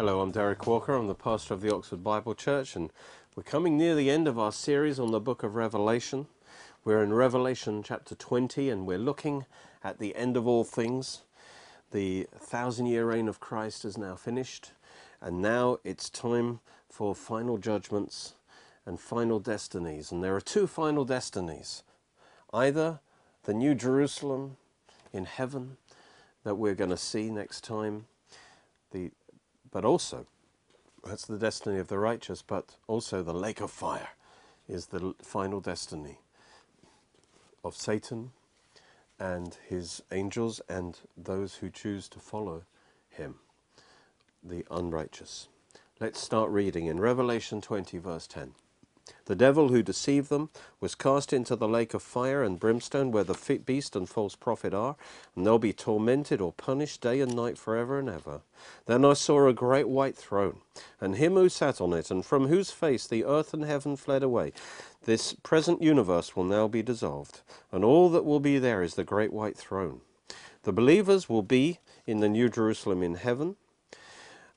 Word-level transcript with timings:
Hello, 0.00 0.22
I'm 0.22 0.30
Derek 0.30 0.66
Walker. 0.66 0.94
I'm 0.94 1.08
the 1.08 1.14
pastor 1.14 1.52
of 1.52 1.60
the 1.60 1.74
Oxford 1.74 2.02
Bible 2.02 2.34
Church, 2.34 2.74
and 2.74 2.90
we're 3.36 3.42
coming 3.42 3.76
near 3.76 3.94
the 3.94 4.08
end 4.08 4.26
of 4.26 4.38
our 4.38 4.50
series 4.50 4.98
on 4.98 5.10
the 5.10 5.20
book 5.20 5.42
of 5.42 5.56
Revelation. 5.56 6.26
We're 6.86 7.02
in 7.02 7.12
Revelation 7.12 7.82
chapter 7.82 8.14
20, 8.14 8.70
and 8.70 8.86
we're 8.86 8.96
looking 8.96 9.44
at 9.84 9.98
the 9.98 10.16
end 10.16 10.38
of 10.38 10.46
all 10.46 10.64
things. 10.64 11.20
The 11.90 12.26
thousand 12.34 12.86
year 12.86 13.04
reign 13.04 13.28
of 13.28 13.40
Christ 13.40 13.84
is 13.84 13.98
now 13.98 14.16
finished, 14.16 14.70
and 15.20 15.42
now 15.42 15.80
it's 15.84 16.08
time 16.08 16.60
for 16.88 17.14
final 17.14 17.58
judgments 17.58 18.32
and 18.86 18.98
final 18.98 19.38
destinies. 19.38 20.10
And 20.10 20.24
there 20.24 20.34
are 20.34 20.40
two 20.40 20.66
final 20.66 21.04
destinies 21.04 21.82
either 22.54 23.00
the 23.42 23.52
New 23.52 23.74
Jerusalem 23.74 24.56
in 25.12 25.26
heaven 25.26 25.76
that 26.42 26.54
we're 26.54 26.74
going 26.74 26.88
to 26.88 26.96
see 26.96 27.28
next 27.28 27.62
time, 27.64 28.06
the 28.92 29.10
but 29.70 29.84
also, 29.84 30.26
that's 31.04 31.26
the 31.26 31.38
destiny 31.38 31.78
of 31.78 31.88
the 31.88 31.98
righteous, 31.98 32.42
but 32.42 32.76
also 32.86 33.22
the 33.22 33.34
lake 33.34 33.60
of 33.60 33.70
fire 33.70 34.10
is 34.68 34.86
the 34.86 35.14
final 35.22 35.60
destiny 35.60 36.18
of 37.64 37.76
Satan 37.76 38.32
and 39.18 39.56
his 39.68 40.02
angels 40.10 40.60
and 40.68 40.98
those 41.16 41.56
who 41.56 41.70
choose 41.70 42.08
to 42.08 42.18
follow 42.18 42.62
him, 43.08 43.36
the 44.42 44.64
unrighteous. 44.70 45.48
Let's 46.00 46.20
start 46.20 46.50
reading 46.50 46.86
in 46.86 46.98
Revelation 46.98 47.60
20, 47.60 47.98
verse 47.98 48.26
10. 48.26 48.54
The 49.26 49.36
devil 49.36 49.68
who 49.68 49.82
deceived 49.82 50.28
them 50.28 50.50
was 50.80 50.94
cast 50.94 51.32
into 51.32 51.56
the 51.56 51.68
lake 51.68 51.94
of 51.94 52.02
fire 52.02 52.42
and 52.42 52.58
brimstone 52.58 53.10
where 53.10 53.24
the 53.24 53.60
beast 53.64 53.94
and 53.94 54.08
false 54.08 54.34
prophet 54.34 54.74
are, 54.74 54.96
and 55.34 55.46
they'll 55.46 55.58
be 55.58 55.72
tormented 55.72 56.40
or 56.40 56.52
punished 56.52 57.00
day 57.00 57.20
and 57.20 57.34
night 57.34 57.58
forever 57.58 57.98
and 57.98 58.08
ever. 58.08 58.42
Then 58.86 59.04
I 59.04 59.12
saw 59.12 59.46
a 59.46 59.52
great 59.52 59.88
white 59.88 60.16
throne, 60.16 60.60
and 61.00 61.16
him 61.16 61.34
who 61.34 61.48
sat 61.48 61.80
on 61.80 61.92
it, 61.92 62.10
and 62.10 62.24
from 62.24 62.48
whose 62.48 62.70
face 62.70 63.06
the 63.06 63.24
earth 63.24 63.54
and 63.54 63.64
heaven 63.64 63.96
fled 63.96 64.22
away. 64.22 64.52
This 65.04 65.32
present 65.32 65.82
universe 65.82 66.36
will 66.36 66.44
now 66.44 66.68
be 66.68 66.82
dissolved, 66.82 67.40
and 67.72 67.84
all 67.84 68.10
that 68.10 68.24
will 68.24 68.40
be 68.40 68.58
there 68.58 68.82
is 68.82 68.94
the 68.94 69.04
great 69.04 69.32
white 69.32 69.56
throne. 69.56 70.00
The 70.62 70.72
believers 70.72 71.28
will 71.28 71.42
be 71.42 71.78
in 72.06 72.20
the 72.20 72.28
New 72.28 72.48
Jerusalem 72.48 73.02
in 73.02 73.14
heaven, 73.14 73.56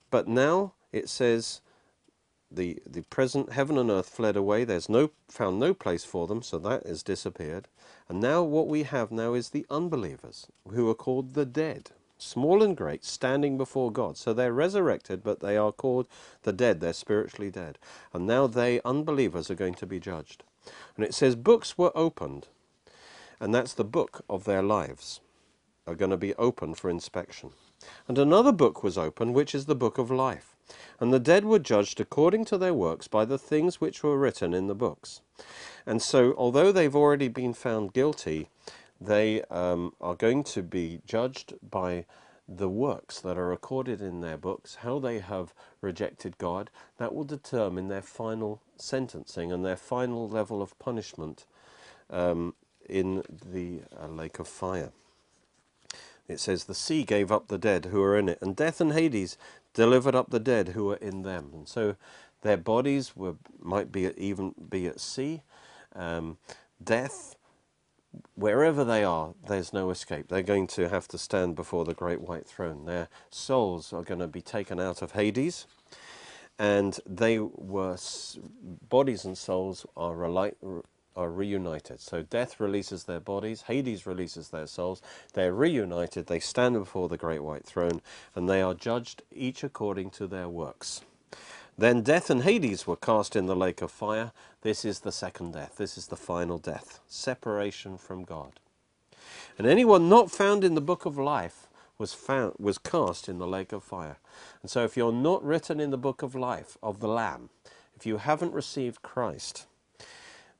but 0.09 0.27
now 0.27 0.73
it 0.91 1.09
says 1.09 1.61
the, 2.55 2.79
the 2.85 3.03
present 3.03 3.51
heaven 3.51 3.77
and 3.77 3.89
earth 3.89 4.09
fled 4.09 4.35
away. 4.35 4.63
There's 4.63 4.89
no 4.89 5.11
found 5.27 5.59
no 5.59 5.73
place 5.73 6.05
for 6.05 6.27
them, 6.27 6.41
so 6.41 6.57
that 6.59 6.85
has 6.85 7.03
disappeared. 7.03 7.67
And 8.07 8.19
now 8.19 8.43
what 8.43 8.67
we 8.67 8.83
have 8.83 9.11
now 9.11 9.33
is 9.33 9.49
the 9.49 9.65
unbelievers, 9.69 10.47
who 10.69 10.89
are 10.89 10.95
called 10.95 11.33
the 11.33 11.45
dead, 11.45 11.91
small 12.17 12.61
and 12.61 12.77
great, 12.77 13.03
standing 13.03 13.57
before 13.57 13.91
God. 13.91 14.17
So 14.17 14.33
they're 14.33 14.53
resurrected, 14.53 15.23
but 15.23 15.39
they 15.39 15.57
are 15.57 15.71
called 15.71 16.07
the 16.43 16.53
dead. 16.53 16.79
They're 16.79 16.93
spiritually 16.93 17.51
dead. 17.51 17.77
And 18.13 18.27
now 18.27 18.47
they, 18.47 18.81
unbelievers, 18.85 19.49
are 19.49 19.55
going 19.55 19.75
to 19.75 19.85
be 19.85 19.99
judged. 19.99 20.43
And 20.95 21.05
it 21.05 21.13
says 21.13 21.35
books 21.35 21.77
were 21.77 21.91
opened, 21.95 22.47
and 23.39 23.53
that's 23.53 23.73
the 23.73 23.83
book 23.83 24.23
of 24.29 24.45
their 24.45 24.63
lives, 24.63 25.19
are 25.85 25.95
going 25.95 26.11
to 26.11 26.17
be 26.17 26.33
opened 26.35 26.77
for 26.77 26.89
inspection. 26.89 27.51
And 28.07 28.17
another 28.17 28.53
book 28.53 28.83
was 28.83 28.97
opened, 28.97 29.33
which 29.33 29.53
is 29.53 29.65
the 29.65 29.75
book 29.75 29.97
of 29.97 30.09
life. 30.09 30.52
And 30.99 31.13
the 31.13 31.19
dead 31.19 31.45
were 31.45 31.59
judged 31.59 31.99
according 31.99 32.45
to 32.45 32.57
their 32.57 32.73
works 32.73 33.07
by 33.07 33.25
the 33.25 33.37
things 33.37 33.81
which 33.81 34.03
were 34.03 34.17
written 34.17 34.53
in 34.53 34.67
the 34.67 34.75
books. 34.75 35.21
And 35.85 36.01
so, 36.01 36.33
although 36.37 36.71
they've 36.71 36.95
already 36.95 37.27
been 37.27 37.53
found 37.53 37.93
guilty, 37.93 38.49
they 38.99 39.41
um, 39.43 39.93
are 39.99 40.15
going 40.15 40.43
to 40.45 40.63
be 40.63 41.01
judged 41.05 41.53
by 41.69 42.05
the 42.47 42.69
works 42.69 43.19
that 43.21 43.37
are 43.37 43.47
recorded 43.47 44.01
in 44.01 44.21
their 44.21 44.37
books, 44.37 44.75
how 44.75 44.99
they 44.99 45.19
have 45.19 45.53
rejected 45.81 46.37
God, 46.37 46.69
that 46.97 47.13
will 47.13 47.23
determine 47.23 47.87
their 47.87 48.01
final 48.01 48.61
sentencing 48.77 49.51
and 49.51 49.65
their 49.65 49.77
final 49.77 50.27
level 50.27 50.61
of 50.61 50.77
punishment 50.79 51.45
um, 52.09 52.53
in 52.87 53.23
the 53.51 53.81
uh, 53.99 54.07
lake 54.07 54.39
of 54.39 54.47
fire. 54.47 54.91
It 56.27 56.39
says, 56.39 56.65
The 56.65 56.75
sea 56.75 57.03
gave 57.03 57.31
up 57.31 57.47
the 57.47 57.57
dead 57.57 57.85
who 57.85 57.99
were 57.99 58.17
in 58.17 58.29
it, 58.29 58.39
and 58.41 58.55
death 58.55 58.79
and 58.79 58.93
Hades 58.93 59.37
delivered 59.73 60.15
up 60.15 60.29
the 60.29 60.39
dead 60.39 60.69
who 60.69 60.85
were 60.85 60.95
in 60.97 61.23
them. 61.23 61.51
And 61.53 61.67
so 61.67 61.95
their 62.41 62.57
bodies 62.57 63.15
were 63.15 63.35
might 63.59 63.91
be 63.91 64.05
at, 64.05 64.17
even 64.17 64.53
be 64.69 64.87
at 64.87 64.99
sea. 64.99 65.41
Um, 65.95 66.37
death, 66.83 67.35
wherever 68.35 68.83
they 68.83 69.03
are, 69.03 69.33
there's 69.47 69.73
no 69.73 69.89
escape. 69.89 70.27
They're 70.27 70.43
going 70.43 70.67
to 70.67 70.89
have 70.89 71.07
to 71.09 71.17
stand 71.17 71.55
before 71.55 71.85
the 71.85 71.93
great 71.93 72.21
white 72.21 72.47
throne. 72.47 72.85
Their 72.85 73.09
souls 73.29 73.93
are 73.93 74.03
going 74.03 74.19
to 74.19 74.27
be 74.27 74.41
taken 74.41 74.79
out 74.79 75.01
of 75.01 75.13
Hades, 75.13 75.65
and 76.59 76.99
they 77.05 77.39
were 77.39 77.97
bodies 78.89 79.25
and 79.25 79.37
souls 79.37 79.85
are 79.97 80.15
are 81.15 81.29
reunited. 81.29 81.99
So 81.99 82.21
death 82.21 82.59
releases 82.59 83.03
their 83.03 83.19
bodies, 83.19 83.63
Hades 83.63 84.05
releases 84.05 84.49
their 84.49 84.67
souls. 84.67 85.01
They're 85.33 85.53
reunited, 85.53 86.27
they 86.27 86.39
stand 86.39 86.75
before 86.75 87.09
the 87.09 87.17
great 87.17 87.43
white 87.43 87.65
throne, 87.65 88.01
and 88.35 88.49
they 88.49 88.61
are 88.61 88.73
judged 88.73 89.21
each 89.31 89.63
according 89.63 90.11
to 90.11 90.27
their 90.27 90.49
works. 90.49 91.01
Then 91.77 92.01
death 92.01 92.29
and 92.29 92.43
Hades 92.43 92.85
were 92.85 92.95
cast 92.95 93.35
in 93.35 93.47
the 93.47 93.55
lake 93.55 93.81
of 93.81 93.91
fire. 93.91 94.31
This 94.61 94.85
is 94.85 94.99
the 94.99 95.11
second 95.11 95.53
death. 95.53 95.77
This 95.77 95.97
is 95.97 96.07
the 96.07 96.15
final 96.15 96.57
death. 96.59 96.99
Separation 97.07 97.97
from 97.97 98.23
God. 98.23 98.59
And 99.57 99.65
anyone 99.65 100.09
not 100.09 100.31
found 100.31 100.63
in 100.63 100.75
the 100.75 100.81
book 100.81 101.05
of 101.05 101.17
life 101.17 101.67
was 101.97 102.13
found 102.13 102.53
was 102.59 102.77
cast 102.77 103.29
in 103.29 103.39
the 103.39 103.47
lake 103.47 103.71
of 103.71 103.83
fire. 103.83 104.17
And 104.61 104.69
so 104.69 104.83
if 104.83 104.97
you're 104.97 105.11
not 105.11 105.43
written 105.43 105.79
in 105.79 105.89
the 105.89 105.97
book 105.97 106.21
of 106.21 106.35
life 106.35 106.77
of 106.83 106.99
the 106.99 107.07
Lamb, 107.07 107.49
if 107.95 108.05
you 108.05 108.17
haven't 108.17 108.53
received 108.53 109.01
Christ, 109.01 109.65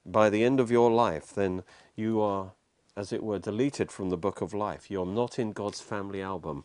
by 0.05 0.29
the 0.29 0.43
end 0.43 0.59
of 0.59 0.71
your 0.71 0.91
life, 0.91 1.33
then 1.33 1.63
you 1.95 2.21
are, 2.21 2.51
as 2.95 3.13
it 3.13 3.23
were, 3.23 3.39
deleted 3.39 3.91
from 3.91 4.09
the 4.09 4.17
book 4.17 4.41
of 4.41 4.53
life. 4.53 4.91
You're 4.91 5.05
not 5.05 5.39
in 5.39 5.51
God's 5.51 5.81
family 5.81 6.21
album. 6.21 6.63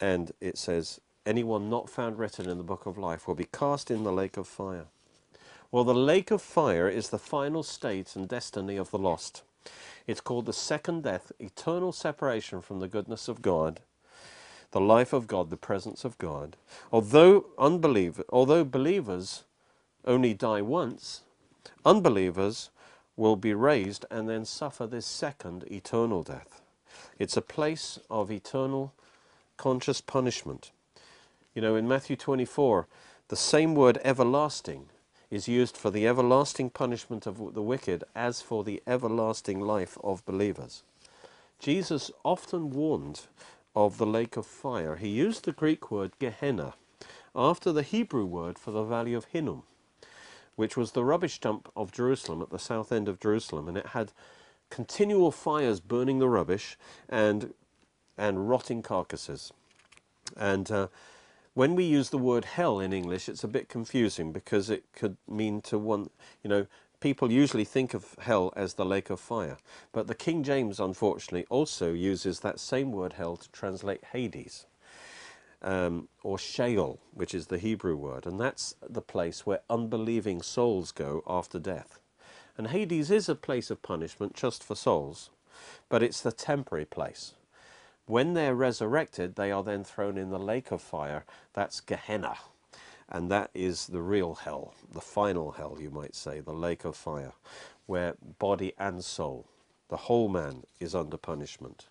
And 0.00 0.32
it 0.40 0.56
says, 0.58 1.00
anyone 1.26 1.68
not 1.68 1.90
found 1.90 2.18
written 2.18 2.48
in 2.48 2.56
the 2.58 2.64
book 2.64 2.86
of 2.86 2.96
life 2.96 3.26
will 3.26 3.34
be 3.34 3.48
cast 3.52 3.90
in 3.90 4.04
the 4.04 4.12
lake 4.12 4.36
of 4.36 4.46
fire. 4.46 4.86
Well, 5.70 5.84
the 5.84 5.94
lake 5.94 6.30
of 6.30 6.40
fire 6.40 6.88
is 6.88 7.10
the 7.10 7.18
final 7.18 7.62
state 7.62 8.16
and 8.16 8.26
destiny 8.26 8.76
of 8.76 8.90
the 8.90 8.98
lost. 8.98 9.42
It's 10.06 10.22
called 10.22 10.46
the 10.46 10.54
second 10.54 11.02
death, 11.02 11.30
eternal 11.38 11.92
separation 11.92 12.62
from 12.62 12.80
the 12.80 12.88
goodness 12.88 13.28
of 13.28 13.42
God, 13.42 13.80
the 14.70 14.80
life 14.80 15.12
of 15.12 15.26
God, 15.26 15.50
the 15.50 15.58
presence 15.58 16.04
of 16.04 16.16
God. 16.16 16.56
Although 16.90 17.46
unbeliever, 17.58 18.24
although 18.30 18.64
believers 18.64 19.44
only 20.06 20.32
die 20.32 20.62
once, 20.62 21.20
unbelievers 21.84 22.70
will 23.18 23.36
be 23.36 23.52
raised 23.52 24.06
and 24.10 24.28
then 24.28 24.44
suffer 24.44 24.86
this 24.86 25.04
second 25.04 25.64
eternal 25.70 26.22
death. 26.22 26.62
It's 27.18 27.36
a 27.36 27.42
place 27.42 27.98
of 28.08 28.30
eternal 28.30 28.94
conscious 29.56 30.00
punishment. 30.00 30.70
You 31.54 31.60
know, 31.60 31.74
in 31.74 31.88
Matthew 31.88 32.14
24, 32.16 32.86
the 33.26 33.36
same 33.36 33.74
word 33.74 33.98
everlasting 34.04 34.86
is 35.30 35.48
used 35.48 35.76
for 35.76 35.90
the 35.90 36.06
everlasting 36.06 36.70
punishment 36.70 37.26
of 37.26 37.54
the 37.54 37.62
wicked 37.62 38.04
as 38.14 38.40
for 38.40 38.62
the 38.62 38.80
everlasting 38.86 39.60
life 39.60 39.98
of 40.02 40.24
believers. 40.24 40.84
Jesus 41.58 42.10
often 42.24 42.70
warned 42.70 43.22
of 43.74 43.98
the 43.98 44.06
lake 44.06 44.36
of 44.36 44.46
fire. 44.46 44.96
He 44.96 45.08
used 45.08 45.44
the 45.44 45.52
Greek 45.52 45.90
word 45.90 46.12
Gehenna 46.20 46.74
after 47.34 47.72
the 47.72 47.82
Hebrew 47.82 48.24
word 48.24 48.58
for 48.58 48.70
the 48.70 48.84
valley 48.84 49.12
of 49.12 49.26
Hinnom 49.26 49.64
which 50.58 50.76
was 50.76 50.90
the 50.90 51.04
rubbish 51.04 51.38
dump 51.38 51.70
of 51.76 51.92
Jerusalem 51.92 52.42
at 52.42 52.50
the 52.50 52.58
south 52.58 52.90
end 52.90 53.08
of 53.08 53.20
Jerusalem, 53.20 53.68
and 53.68 53.78
it 53.78 53.86
had 53.86 54.10
continual 54.70 55.30
fires 55.30 55.78
burning 55.78 56.18
the 56.18 56.28
rubbish 56.28 56.76
and 57.08 57.54
and 58.16 58.48
rotting 58.50 58.82
carcasses. 58.82 59.52
And 60.36 60.68
uh, 60.72 60.88
when 61.54 61.76
we 61.76 61.84
use 61.84 62.10
the 62.10 62.18
word 62.18 62.44
hell 62.44 62.80
in 62.80 62.92
English, 62.92 63.28
it's 63.28 63.44
a 63.44 63.48
bit 63.48 63.68
confusing 63.68 64.32
because 64.32 64.68
it 64.68 64.82
could 64.92 65.16
mean 65.28 65.60
to 65.62 65.78
one, 65.78 66.10
you 66.42 66.50
know, 66.50 66.66
people 66.98 67.30
usually 67.30 67.64
think 67.64 67.94
of 67.94 68.16
hell 68.18 68.52
as 68.56 68.74
the 68.74 68.84
lake 68.84 69.10
of 69.10 69.20
fire. 69.20 69.58
But 69.92 70.08
the 70.08 70.14
King 70.16 70.42
James, 70.42 70.80
unfortunately, 70.80 71.46
also 71.48 71.92
uses 71.92 72.40
that 72.40 72.58
same 72.58 72.90
word 72.90 73.12
hell 73.12 73.36
to 73.36 73.48
translate 73.52 74.06
Hades 74.12 74.66
um, 75.62 76.08
or 76.22 76.38
Sheol, 76.38 77.00
which 77.12 77.34
is 77.34 77.46
the 77.46 77.58
Hebrew 77.58 77.96
word, 77.96 78.26
and 78.26 78.40
that's 78.40 78.74
the 78.88 79.02
place 79.02 79.44
where 79.46 79.60
unbelieving 79.68 80.42
souls 80.42 80.92
go 80.92 81.22
after 81.26 81.58
death. 81.58 82.00
And 82.56 82.68
Hades 82.68 83.10
is 83.10 83.28
a 83.28 83.34
place 83.34 83.70
of 83.70 83.82
punishment 83.82 84.34
just 84.34 84.62
for 84.64 84.74
souls, 84.74 85.30
but 85.88 86.02
it's 86.02 86.20
the 86.20 86.32
temporary 86.32 86.84
place. 86.84 87.34
When 88.06 88.34
they're 88.34 88.54
resurrected, 88.54 89.36
they 89.36 89.52
are 89.52 89.62
then 89.62 89.84
thrown 89.84 90.16
in 90.16 90.30
the 90.30 90.38
lake 90.38 90.70
of 90.70 90.80
fire. 90.80 91.24
That's 91.52 91.80
Gehenna. 91.80 92.36
And 93.08 93.30
that 93.30 93.50
is 93.54 93.86
the 93.86 94.02
real 94.02 94.34
hell, 94.34 94.74
the 94.92 95.00
final 95.00 95.52
hell, 95.52 95.78
you 95.80 95.90
might 95.90 96.14
say, 96.14 96.40
the 96.40 96.52
lake 96.52 96.84
of 96.84 96.96
fire, 96.96 97.32
where 97.86 98.14
body 98.38 98.72
and 98.78 99.04
soul, 99.04 99.46
the 99.88 99.96
whole 99.96 100.28
man, 100.28 100.64
is 100.80 100.94
under 100.94 101.16
punishment. 101.16 101.86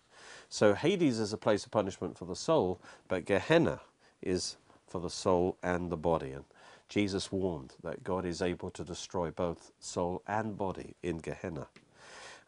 So 0.48 0.74
Hades 0.74 1.18
is 1.18 1.32
a 1.32 1.38
place 1.38 1.64
of 1.64 1.70
punishment 1.70 2.16
for 2.16 2.24
the 2.24 2.36
soul, 2.36 2.80
but 3.06 3.26
Gehenna 3.26 3.80
is 4.22 4.56
for 4.86 5.00
the 5.00 5.10
soul 5.10 5.56
and 5.62 5.90
the 5.90 5.96
body. 5.96 6.32
And 6.32 6.44
Jesus 6.88 7.30
warned 7.30 7.74
that 7.82 8.02
God 8.02 8.24
is 8.24 8.40
able 8.40 8.70
to 8.70 8.84
destroy 8.84 9.30
both 9.30 9.72
soul 9.78 10.22
and 10.26 10.56
body 10.56 10.94
in 11.02 11.18
Gehenna. 11.18 11.66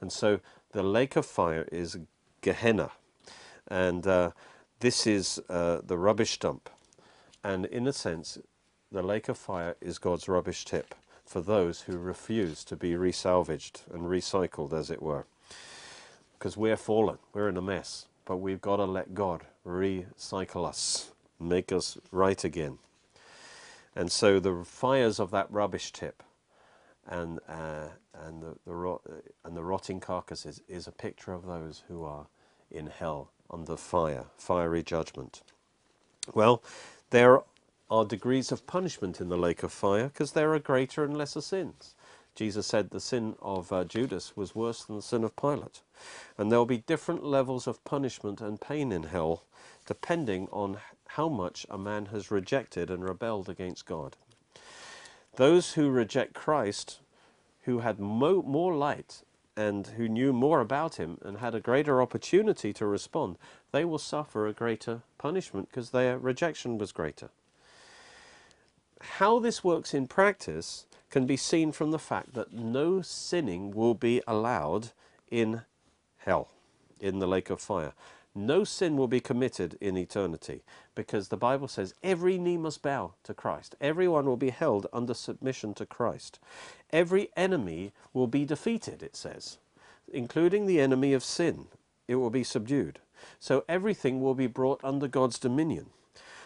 And 0.01 0.11
so 0.11 0.41
the 0.73 0.83
lake 0.83 1.17
of 1.17 1.27
fire 1.27 1.69
is 1.71 1.99
Gehenna. 2.41 2.91
And 3.69 4.07
uh, 4.07 4.31
this 4.81 5.07
is 5.07 5.41
uh, 5.51 5.81
the 5.85 5.99
rubbish 5.99 6.39
dump. 6.39 6.71
And 7.45 7.67
in 7.67 7.87
a 7.87 7.93
sense, 7.93 8.39
the 8.91 9.03
lake 9.03 9.29
of 9.29 9.37
fire 9.37 9.77
is 9.81 9.99
God's 9.99 10.29
rubbish 10.29 10.65
tip 10.65 10.95
for 11.25 11.41
those 11.41 11.83
who 11.83 11.97
refuse 11.99 12.65
to 12.65 12.77
be 12.77 12.93
resalvaged 12.93 13.83
and 13.93 14.03
recycled, 14.03 14.73
as 14.73 14.91
it 14.91 15.03
were. 15.03 15.27
Because 16.41 16.57
we're 16.57 16.79
fallen, 16.79 17.19
we're 17.35 17.51
in 17.51 17.59
a 17.59 17.63
mess, 17.63 18.07
but 18.25 18.39
we've 18.39 18.63
got 18.63 18.77
to 18.77 18.87
let 18.87 19.13
God 19.15 19.43
recycle 19.67 20.67
us, 20.67 21.11
make 21.39 21.71
us 21.71 21.99
right 22.11 22.43
again. 22.43 22.79
And 23.95 24.11
so 24.11 24.41
the 24.41 24.65
fires 24.65 25.21
of 25.21 25.31
that 25.33 25.53
rubbish 25.53 25.93
tip 25.93 26.23
and, 27.07 27.41
uh, 27.47 27.89
and, 28.15 28.43
the, 28.43 28.57
the 28.65 28.75
rot, 28.75 29.03
and 29.45 29.55
the 29.55 29.63
rotting 29.63 30.01
carcasses 30.01 30.63
is 30.67 30.87
a 30.87 30.93
picture 30.93 31.35
of 31.35 31.45
those 31.45 31.83
who 31.89 32.05
are 32.05 32.27
in 32.71 32.87
hell 32.87 33.33
under 33.51 33.77
fire, 33.77 34.25
fiery 34.39 34.83
judgment. 34.83 35.43
Well, 36.33 36.63
there 37.11 37.43
are 37.91 38.05
degrees 38.07 38.51
of 38.51 38.67
punishment 38.67 39.21
in 39.21 39.29
the 39.29 39.37
lake 39.37 39.63
of 39.63 39.73
fire 39.73 40.09
because 40.09 40.33
there 40.33 40.55
are 40.55 40.59
greater 40.59 41.05
and 41.05 41.19
lesser 41.19 41.43
sins. 41.43 41.95
Jesus 42.35 42.67
said 42.67 42.91
the 42.91 43.01
sin 43.01 43.37
of 43.43 43.73
uh, 43.73 43.85
Judas 43.85 44.37
was 44.37 44.55
worse 44.55 44.85
than 44.85 44.97
the 44.97 45.03
sin 45.03 45.25
of 45.25 45.37
Pilate. 45.37 45.83
And 46.39 46.51
there 46.51 46.59
will 46.59 46.67
be 46.67 46.79
different 46.79 47.25
levels 47.25 47.67
of 47.67 47.85
punishment 47.85 48.41
and 48.41 48.61
pain 48.61 48.93
in 48.93 49.05
hell 49.05 49.45
depending 49.87 50.49
on 50.53 50.79
how 51.09 51.29
much 51.29 51.67
a 51.69 51.77
man 51.77 52.07
has 52.07 52.31
rejected 52.31 52.91
and 52.91 53.05
rebelled 53.05 53.49
against 53.49 53.87
God. 53.87 54.17
Those 55.37 55.73
who 55.73 55.91
reject 55.91 56.35
Christ, 56.35 57.01
who 57.63 57.81
had 57.81 57.99
mo 57.99 58.43
more 58.43 58.75
light 58.75 59.23
and 59.57 59.87
who 59.87 60.09
knew 60.09 60.33
more 60.33 60.61
about 60.61 60.97
him 60.97 61.19
and 61.23 61.39
had 61.39 61.55
a 61.55 61.61
greater 61.61 62.01
opportunity 62.01 62.73
to 62.75 62.87
respond, 62.87 63.37
they 63.73 63.85
will 63.85 63.99
suffer 63.99 64.47
a 64.47 64.53
greater 64.53 65.03
punishment 65.19 65.69
because 65.71 65.91
their 65.91 66.19
rejection 66.19 66.79
was 66.79 66.93
greater 66.93 67.31
how 69.01 69.39
this 69.39 69.65
works 69.65 69.95
in 69.95 70.07
practice 70.07 70.87
can 71.11 71.27
be 71.27 71.37
seen 71.37 71.73
from 71.73 71.91
the 71.91 71.99
fact 71.99 72.35
that 72.35 72.53
no 72.53 73.03
sinning 73.03 73.73
will 73.73 73.95
be 73.95 74.23
allowed 74.27 74.91
in 75.31 75.63
hell, 76.19 76.49
in 77.01 77.19
the 77.19 77.27
lake 77.27 77.51
of 77.51 77.61
fire. 77.61 77.93
No 78.35 78.63
sin 78.63 78.97
will 78.97 79.09
be 79.09 79.21
committed 79.21 79.77
in 79.81 79.97
eternity 79.97 80.63
because 80.95 81.29
the 81.29 81.37
Bible 81.37 81.67
says 81.67 81.95
every 82.03 82.39
knee 82.39 82.57
must 82.57 82.81
bow 82.81 83.15
to 83.25 83.35
Christ. 83.35 83.75
Everyone 83.81 84.27
will 84.27 84.37
be 84.37 84.51
held 84.51 84.87
under 84.93 85.15
submission 85.15 85.75
to 85.75 85.87
Christ. 85.87 86.39
Every 86.93 87.31
enemy 87.37 87.93
will 88.13 88.29
be 88.29 88.45
defeated, 88.45 89.03
it 89.03 89.17
says, 89.17 89.59
including 90.13 90.67
the 90.67 90.81
enemy 90.81 91.13
of 91.13 91.25
sin. 91.25 91.67
It 92.07 92.17
will 92.17 92.31
be 92.31 92.45
subdued. 92.45 93.01
So 93.41 93.65
everything 93.69 94.21
will 94.21 94.35
be 94.35 94.47
brought 94.47 94.81
under 94.85 95.09
God's 95.09 95.39
dominion. 95.39 95.87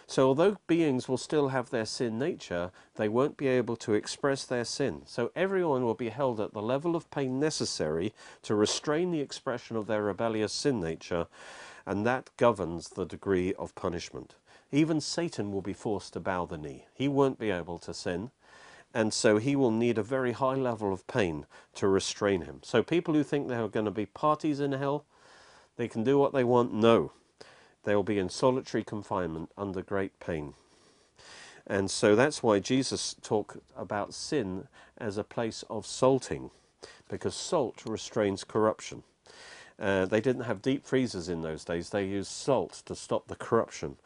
So 0.07 0.29
although 0.29 0.59
beings 0.67 1.09
will 1.09 1.17
still 1.17 1.49
have 1.49 1.71
their 1.71 1.87
sin 1.87 2.19
nature, 2.19 2.71
they 2.97 3.09
won't 3.09 3.37
be 3.37 3.49
able 3.49 3.77
to 3.77 3.95
express 3.95 4.45
their 4.45 4.65
sin. 4.65 5.03
So 5.07 5.31
everyone 5.35 5.85
will 5.85 5.95
be 5.95 6.11
held 6.11 6.41
at 6.41 6.53
the 6.53 6.63
level 6.63 6.95
of 6.95 7.11
pain 7.11 7.41
necessary 7.41 8.13
to 8.43 8.55
restrain 8.55 9.11
the 9.11 9.21
expression 9.21 9.77
of 9.77 9.87
their 9.87 10.03
rebellious 10.03 10.53
sin 10.53 10.81
nature, 10.81 11.27
and 11.87 12.07
that 12.07 12.31
governs 12.37 12.91
the 12.91 13.07
degree 13.07 13.55
of 13.55 13.75
punishment. 13.75 14.35
Even 14.71 15.01
Satan 15.01 15.53
will 15.53 15.63
be 15.63 15.73
forced 15.73 16.13
to 16.13 16.21
bow 16.21 16.45
the 16.45 16.59
knee. 16.59 16.87
He 16.93 17.09
won't 17.09 17.39
be 17.39 17.51
able 17.51 17.79
to 17.79 17.95
sin, 17.95 18.31
and 18.93 19.13
so 19.13 19.39
he 19.39 19.57
will 19.57 19.71
need 19.71 19.97
a 19.97 20.03
very 20.03 20.33
high 20.33 20.55
level 20.55 20.93
of 20.93 21.07
pain 21.07 21.47
to 21.77 21.89
restrain 21.89 22.43
him. 22.43 22.61
So 22.63 22.83
people 22.83 23.15
who 23.15 23.23
think 23.23 23.49
there 23.49 23.63
are 23.63 23.69
going 23.69 23.87
to 23.87 23.91
be 23.91 24.07
parties 24.07 24.61
in 24.61 24.73
hell, 24.73 25.07
they 25.77 25.89
can 25.89 26.05
do 26.05 26.19
what 26.19 26.33
they 26.33 26.45
want, 26.45 26.75
no 26.75 27.13
they 27.85 27.95
will 27.95 28.03
be 28.03 28.19
in 28.19 28.29
solitary 28.29 28.85
confinement 28.85 29.51
under 29.57 29.83
great 29.83 30.19
pain. 30.21 30.55
And 31.67 31.91
so 31.91 32.15
that's 32.15 32.43
why 32.43 32.59
Jesus 32.59 33.17
talked 33.23 33.57
about 33.77 34.13
sin 34.13 34.69
as 34.99 35.17
a 35.17 35.25
place 35.25 35.65
of 35.71 35.87
salting, 35.87 36.51
because 37.09 37.35
salt 37.35 37.83
restrains 37.87 38.45
corruption. 38.45 39.03
Uh, 39.79 40.05
they 40.07 40.21
didn't 40.21 40.45
have 40.45 40.63
deep 40.63 40.85
freezers 40.85 41.29
in 41.29 41.43
those 41.43 41.65
days. 41.65 41.91
They 41.91 42.05
used 42.05 42.31
salt 42.31 42.83
to 42.87 42.95
stop 42.95 43.29
the 43.29 43.35
corruption, 43.37 43.97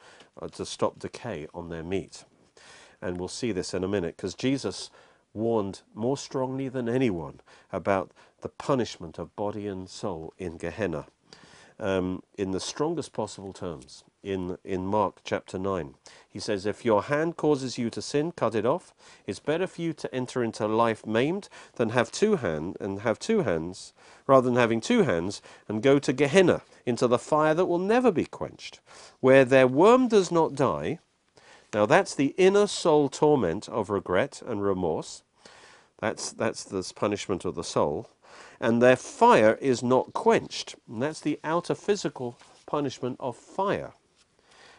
uh, 0.40 0.48
to 0.48 0.64
stop 0.64 0.98
decay 0.98 1.46
on 1.52 1.69
their 1.69 1.82
meat. 1.82 2.24
And 3.02 3.19
we'll 3.19 3.28
see 3.28 3.52
this 3.52 3.74
in 3.74 3.84
a 3.84 3.88
minute, 3.88 4.16
because 4.16 4.34
Jesus 4.34 4.90
warned 5.34 5.82
more 5.94 6.16
strongly 6.16 6.69
than 6.69 6.88
anyone 6.88 7.40
about 7.72 8.12
the 8.40 8.48
punishment 8.48 9.19
of 9.19 9.34
body 9.36 9.66
and 9.66 9.88
soul 9.90 10.32
in 10.38 10.56
Gehenna 10.56 11.06
um, 11.80 12.22
in 12.36 12.50
the 12.50 12.60
strongest 12.60 13.12
possible 13.12 13.52
terms 13.52 14.04
in, 14.22 14.58
in 14.64 14.86
Mark 14.86 15.20
chapter 15.25 15.58
9. 15.58 15.94
He 16.28 16.40
says, 16.40 16.66
If 16.66 16.84
your 16.84 17.04
hand 17.04 17.36
causes 17.36 17.78
you 17.78 17.90
to 17.90 18.02
sin, 18.02 18.32
cut 18.32 18.54
it 18.54 18.66
off. 18.66 18.92
It's 19.26 19.38
better 19.38 19.66
for 19.66 19.82
you 19.82 19.92
to 19.94 20.14
enter 20.14 20.42
into 20.42 20.66
life 20.66 21.06
maimed 21.06 21.48
than 21.76 21.90
have 21.90 22.10
two 22.10 22.36
hands 22.36 22.76
and 22.80 23.00
have 23.00 23.19
two 23.19 23.42
hands, 23.42 23.92
rather 24.26 24.48
than 24.48 24.56
having 24.56 24.80
two 24.80 25.02
hands 25.02 25.40
and 25.69 25.82
go 25.82 25.98
to 25.98 26.12
Gehenna, 26.12 26.62
into 26.84 27.06
the 27.06 27.19
fire 27.19 27.54
that 27.54 27.66
will 27.66 27.78
never 27.78 28.10
be 28.10 28.24
quenched, 28.24 28.81
where 29.20 29.44
their 29.44 29.66
worm 29.66 30.08
does 30.08 30.31
not 30.32 30.54
die. 30.54 30.98
Now 31.72 31.86
that's 31.86 32.14
the 32.14 32.34
inner 32.36 32.66
soul 32.66 33.08
torment 33.08 33.69
of 33.69 33.91
regret 33.91 34.43
and 34.46 34.62
remorse. 34.62 35.22
That's, 36.00 36.32
that's 36.32 36.64
this 36.64 36.93
punishment 36.93 37.44
of 37.44 37.55
the 37.55 37.64
soul 37.64 38.08
and 38.60 38.82
their 38.82 38.96
fire 38.96 39.58
is 39.60 39.82
not 39.82 40.12
quenched. 40.12 40.77
And 40.88 41.03
that's 41.03 41.20
the 41.20 41.38
outer 41.44 41.74
physical 41.74 42.38
punishment 42.67 43.17
of 43.20 43.36
fire. 43.36 43.93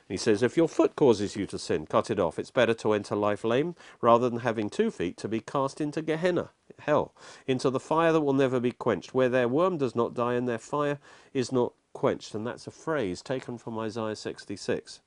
He 0.08 0.18
says, 0.18 0.42
if 0.42 0.58
your 0.58 0.68
foot 0.68 0.96
causes 0.96 1.36
you 1.36 1.46
to 1.46 1.60
sin, 1.60 1.86
cut 1.86 2.10
it 2.10 2.20
off. 2.20 2.40
It's 2.40 2.50
better 2.50 2.74
to 2.74 2.94
enter 2.94 3.16
life 3.16 3.44
lame 3.44 3.76
rather 4.02 4.28
than 4.28 4.40
having 4.40 4.70
two 4.70 4.90
feet 4.90 5.18
to 5.18 5.28
be 5.28 5.40
cast 5.40 5.80
into 5.80 6.02
Gehenna, 6.02 6.50
hell, 6.80 7.14
into 7.46 7.70
the 7.70 7.80
fire 7.80 8.12
that 8.12 8.22
will 8.22 8.34
never 8.34 8.60
be 8.60 8.72
quenched, 8.72 9.14
where 9.14 9.30
their 9.30 9.48
worm 9.48 9.78
does 9.78 9.96
not 9.96 10.16
die 10.16 10.34
and 10.34 10.50
their 10.50 10.58
fire 10.58 10.98
is 11.32 11.52
not 11.52 11.74
quenched. 11.94 12.34
And 12.34 12.46
that's 12.46 12.66
a 12.66 12.72
phrase 12.72 13.22
taken 13.22 13.60
from 13.60 13.78
Isaiah 13.78 14.16
66. 14.16 15.02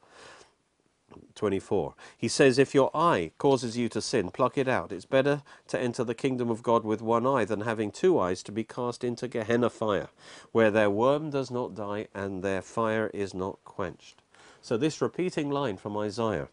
24. 1.34 1.94
He 2.16 2.28
says, 2.28 2.58
If 2.58 2.74
your 2.74 2.90
eye 2.94 3.32
causes 3.38 3.76
you 3.76 3.88
to 3.90 4.00
sin, 4.00 4.30
pluck 4.30 4.58
it 4.58 4.68
out. 4.68 4.92
It's 4.92 5.04
better 5.04 5.42
to 5.68 5.80
enter 5.80 6.04
the 6.04 6.14
kingdom 6.14 6.50
of 6.50 6.62
God 6.62 6.84
with 6.84 7.02
one 7.02 7.26
eye 7.26 7.44
than 7.44 7.62
having 7.62 7.90
two 7.90 8.18
eyes 8.18 8.42
to 8.44 8.52
be 8.52 8.64
cast 8.64 9.04
into 9.04 9.28
Gehenna 9.28 9.70
fire, 9.70 10.08
where 10.52 10.70
their 10.70 10.90
worm 10.90 11.30
does 11.30 11.50
not 11.50 11.74
die 11.74 12.08
and 12.14 12.42
their 12.42 12.62
fire 12.62 13.10
is 13.14 13.34
not 13.34 13.58
quenched. 13.64 14.22
So, 14.60 14.76
this 14.76 15.00
repeating 15.00 15.50
line 15.50 15.76
from 15.76 15.96
Isaiah 15.96 16.48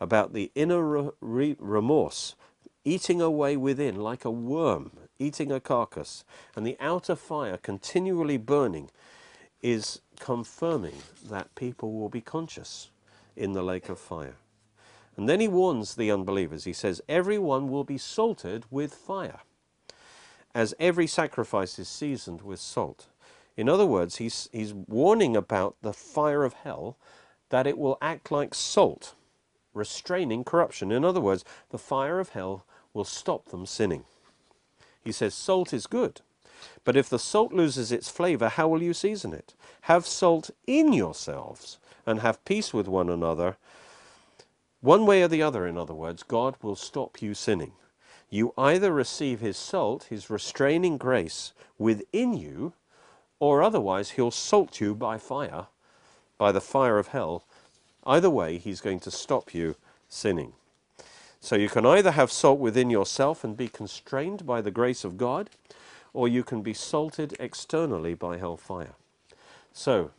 about 0.00 0.32
the 0.32 0.50
inner 0.54 1.12
re 1.20 1.56
remorse 1.58 2.34
eating 2.84 3.20
away 3.20 3.56
within 3.56 3.96
like 3.96 4.24
a 4.24 4.30
worm 4.30 4.92
eating 5.20 5.52
a 5.52 5.60
carcass, 5.60 6.24
and 6.56 6.66
the 6.66 6.76
outer 6.80 7.14
fire 7.14 7.58
continually 7.58 8.38
burning, 8.38 8.90
is 9.62 10.00
confirming 10.18 10.96
that 11.28 11.54
people 11.54 11.92
will 11.92 12.08
be 12.08 12.22
conscious 12.22 12.88
in 13.40 13.52
the 13.52 13.62
lake 13.62 13.88
of 13.88 13.98
fire. 13.98 14.36
And 15.16 15.28
then 15.28 15.40
he 15.40 15.48
warns 15.48 15.94
the 15.94 16.10
unbelievers. 16.10 16.64
He 16.64 16.72
says, 16.72 17.02
Everyone 17.08 17.68
will 17.68 17.84
be 17.84 17.98
salted 17.98 18.64
with 18.70 18.94
fire, 18.94 19.40
as 20.54 20.74
every 20.78 21.06
sacrifice 21.06 21.78
is 21.78 21.88
seasoned 21.88 22.42
with 22.42 22.60
salt. 22.60 23.08
In 23.56 23.68
other 23.68 23.86
words, 23.86 24.16
he's, 24.16 24.48
he's 24.52 24.72
warning 24.72 25.36
about 25.36 25.76
the 25.82 25.92
fire 25.92 26.44
of 26.44 26.54
hell, 26.54 26.96
that 27.48 27.66
it 27.66 27.76
will 27.76 27.98
act 28.00 28.30
like 28.30 28.54
salt, 28.54 29.14
restraining 29.74 30.44
corruption. 30.44 30.92
In 30.92 31.04
other 31.04 31.20
words, 31.20 31.44
the 31.70 31.78
fire 31.78 32.20
of 32.20 32.30
hell 32.30 32.64
will 32.94 33.04
stop 33.04 33.46
them 33.46 33.66
sinning. 33.66 34.04
He 35.02 35.12
says, 35.12 35.34
Salt 35.34 35.72
is 35.72 35.86
good. 35.86 36.20
But 36.84 36.96
if 36.96 37.08
the 37.08 37.18
salt 37.18 37.52
loses 37.52 37.90
its 37.90 38.10
flavor, 38.10 38.48
how 38.48 38.68
will 38.68 38.82
you 38.82 38.92
season 38.92 39.32
it? 39.32 39.54
Have 39.82 40.06
salt 40.06 40.50
in 40.66 40.92
yourselves 40.92 41.78
and 42.10 42.20
have 42.20 42.44
peace 42.44 42.74
with 42.74 42.88
one 42.88 43.08
another. 43.08 43.56
One 44.80 45.06
way 45.06 45.22
or 45.22 45.28
the 45.28 45.42
other, 45.42 45.66
in 45.66 45.78
other 45.78 45.94
words, 45.94 46.22
God 46.22 46.56
will 46.62 46.76
stop 46.76 47.22
you 47.22 47.34
sinning. 47.34 47.72
You 48.28 48.54
either 48.56 48.92
receive 48.92 49.40
his 49.40 49.56
salt, 49.56 50.04
his 50.04 50.30
restraining 50.30 50.98
grace 50.98 51.52
within 51.78 52.34
you, 52.34 52.72
or 53.38 53.62
otherwise 53.62 54.10
he'll 54.10 54.30
salt 54.30 54.80
you 54.80 54.94
by 54.94 55.18
fire, 55.18 55.66
by 56.38 56.52
the 56.52 56.60
fire 56.60 56.98
of 56.98 57.08
hell. 57.08 57.44
Either 58.06 58.30
way, 58.30 58.58
he's 58.58 58.80
going 58.80 59.00
to 59.00 59.10
stop 59.10 59.54
you 59.54 59.76
sinning. 60.08 60.52
So 61.40 61.56
you 61.56 61.68
can 61.68 61.86
either 61.86 62.12
have 62.12 62.30
salt 62.30 62.58
within 62.58 62.90
yourself 62.90 63.44
and 63.44 63.56
be 63.56 63.68
constrained 63.68 64.46
by 64.46 64.60
the 64.60 64.70
grace 64.70 65.04
of 65.04 65.16
God, 65.16 65.50
or 66.12 66.28
you 66.28 66.44
can 66.44 66.62
be 66.62 66.74
salted 66.74 67.34
externally 67.40 68.14
by 68.14 68.36
hellfire. 68.36 68.94
So, 69.72 70.10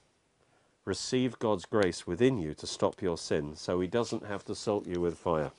receive 0.92 1.40
God's 1.40 1.64
grace 1.64 2.06
within 2.06 2.38
you 2.38 2.54
to 2.54 2.68
stop 2.68 3.02
your 3.02 3.18
sin 3.18 3.56
so 3.56 3.80
he 3.80 3.88
doesn't 3.88 4.26
have 4.26 4.44
to 4.44 4.54
salt 4.54 4.86
you 4.86 5.00
with 5.00 5.18
fire. 5.18 5.52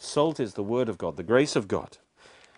Salt 0.00 0.40
is 0.40 0.54
the 0.54 0.62
word 0.62 0.88
of 0.88 0.96
God, 0.96 1.18
the 1.18 1.22
grace 1.22 1.54
of 1.54 1.68
God. 1.68 1.98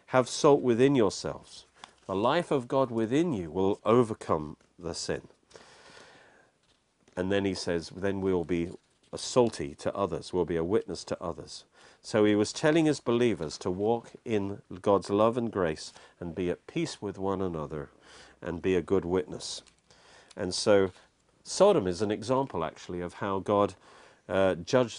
Have 0.07 0.29
salt 0.29 0.63
within 0.63 0.95
yourselves. 0.95 1.67
The 2.07 2.15
life 2.15 2.53
of 2.53 2.69
God 2.69 2.93
within 2.93 3.33
you 3.33 3.51
will 3.51 3.81
overcome 3.85 4.57
the 4.79 4.95
sin. 4.95 5.23
And 7.17 7.33
then 7.33 7.45
he 7.45 7.55
says, 7.55 7.91
then 7.97 8.21
we'll 8.21 8.45
be 8.45 8.71
a 9.13 9.19
salty 9.19 9.75
to 9.75 9.93
others, 9.93 10.33
we'll 10.33 10.45
be 10.45 10.55
a 10.55 10.63
witness 10.63 11.03
to 11.07 11.21
others. 11.21 11.65
So 12.03 12.25
he 12.25 12.37
was 12.37 12.53
telling 12.53 12.85
his 12.85 13.01
believers 13.01 13.59
to 13.59 13.69
walk 13.69 14.13
in 14.25 14.63
God's 14.81 15.11
love 15.11 15.37
and 15.37 15.51
grace 15.51 15.93
and 16.21 16.37
be 16.37 16.51
at 16.51 16.69
peace 16.69 17.03
with 17.03 17.19
one 17.19 17.43
another 17.43 17.91
and 18.41 18.63
be 18.63 18.77
a 18.77 18.81
good 18.93 19.05
witness. 19.05 19.63
And 20.37 20.55
so 20.55 20.93
Sodom 21.49 21.87
is 21.87 22.03
an 22.03 22.11
example, 22.11 22.65
actually, 22.65 23.01
of 23.01 23.15
how 23.15 23.39
God 23.39 23.75
uh, 24.29 24.57
judge, 24.57 24.99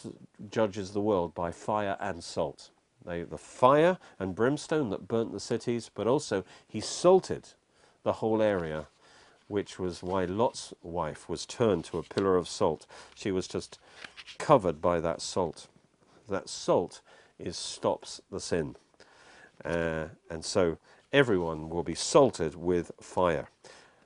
judges 0.50 0.92
the 0.92 1.02
world 1.02 1.36
by 1.36 1.52
fire 1.52 1.98
and 2.00 2.24
salt. 2.24 2.70
They, 3.06 3.24
the 3.24 3.38
fire 3.38 3.98
and 4.18 4.34
brimstone 4.34 4.90
that 4.92 5.10
burnt 5.10 5.34
the 5.34 5.42
cities, 5.42 5.92
but 5.94 6.08
also 6.08 6.46
he 6.66 6.80
salted 6.80 7.50
the 8.04 8.14
whole 8.14 8.42
area, 8.42 8.88
which 9.50 9.78
was 9.78 10.02
why 10.02 10.24
Lot's 10.24 10.74
wife 10.82 11.28
was 11.28 11.46
turned 11.46 11.84
to 11.86 11.98
a 11.98 12.04
pillar 12.04 12.38
of 12.38 12.48
salt. 12.48 12.86
She 13.14 13.30
was 13.30 13.50
just 13.50 13.78
covered 14.38 14.82
by 14.82 15.02
that 15.02 15.22
salt. 15.22 15.68
That 16.30 16.48
salt 16.48 17.02
is 17.38 17.58
stops 17.58 18.22
the 18.32 18.40
sin. 18.40 18.78
Uh, 19.66 20.06
and 20.30 20.46
so 20.46 20.78
everyone 21.12 21.68
will 21.68 21.84
be 21.84 21.96
salted 21.96 22.56
with 22.56 22.94
fire. 23.02 23.50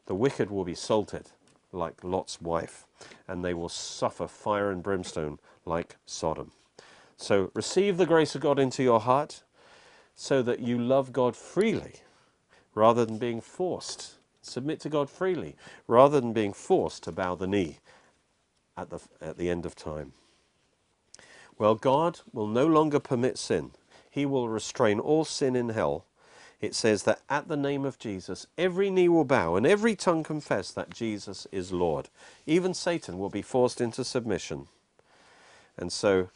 The 0.08 0.16
wicked 0.16 0.50
will 0.50 0.66
be 0.66 0.76
salted 0.76 1.30
like 1.72 2.04
Lot's 2.04 2.42
wife, 2.42 2.86
and 3.28 3.44
they 3.44 3.54
will 3.54 3.70
suffer 3.70 4.28
fire 4.28 4.72
and 4.72 4.84
brimstone 4.84 5.40
like 5.66 5.98
Sodom. 6.06 6.52
So 7.18 7.52
receive 7.54 7.98
the 7.98 8.06
grace 8.06 8.36
of 8.36 8.42
God 8.42 8.60
into 8.60 8.84
your 8.84 9.00
heart 9.00 9.44
so 10.16 10.42
that 10.42 10.60
you 10.60 10.78
love 10.78 11.14
God 11.14 11.36
freely 11.36 11.96
rather 12.74 13.06
than 13.06 13.18
being 13.18 13.42
forced. 13.42 14.16
Submit 14.42 14.80
to 14.82 14.90
God 14.90 15.10
freely 15.10 15.56
rather 15.88 16.20
than 16.20 16.34
being 16.34 16.54
forced 16.54 17.04
to 17.04 17.12
bow 17.12 17.36
the 17.36 17.48
knee 17.48 17.78
at 18.78 18.90
the, 18.90 19.00
at 19.22 19.38
the 19.38 19.50
end 19.50 19.66
of 19.66 19.76
time. 19.76 20.14
Well, 21.58 21.76
God 21.76 22.22
will 22.34 22.48
no 22.48 22.66
longer 22.66 23.00
permit 23.00 23.38
sin. 23.38 23.72
He 24.10 24.26
will 24.26 24.50
restrain 24.50 25.00
all 25.00 25.26
sin 25.26 25.56
in 25.56 25.70
hell. 25.70 26.06
It 26.62 26.76
says 26.76 27.04
that 27.04 27.22
at 27.28 27.48
the 27.48 27.58
name 27.58 27.86
of 27.86 27.98
Jesus, 27.98 28.46
every 28.58 28.92
knee 28.92 29.10
will 29.10 29.26
bow 29.26 29.56
and 29.56 29.66
every 29.66 29.96
tongue 29.96 30.24
confess 30.24 30.72
that 30.72 30.92
Jesus 30.92 31.48
is 31.52 31.72
Lord. 31.72 32.10
Even 32.46 32.76
Satan 32.76 33.18
will 33.18 33.32
be 33.32 33.42
forced 33.42 33.82
into 33.82 34.04
submission. 34.04 34.68
And 35.76 35.92
so 35.92 36.30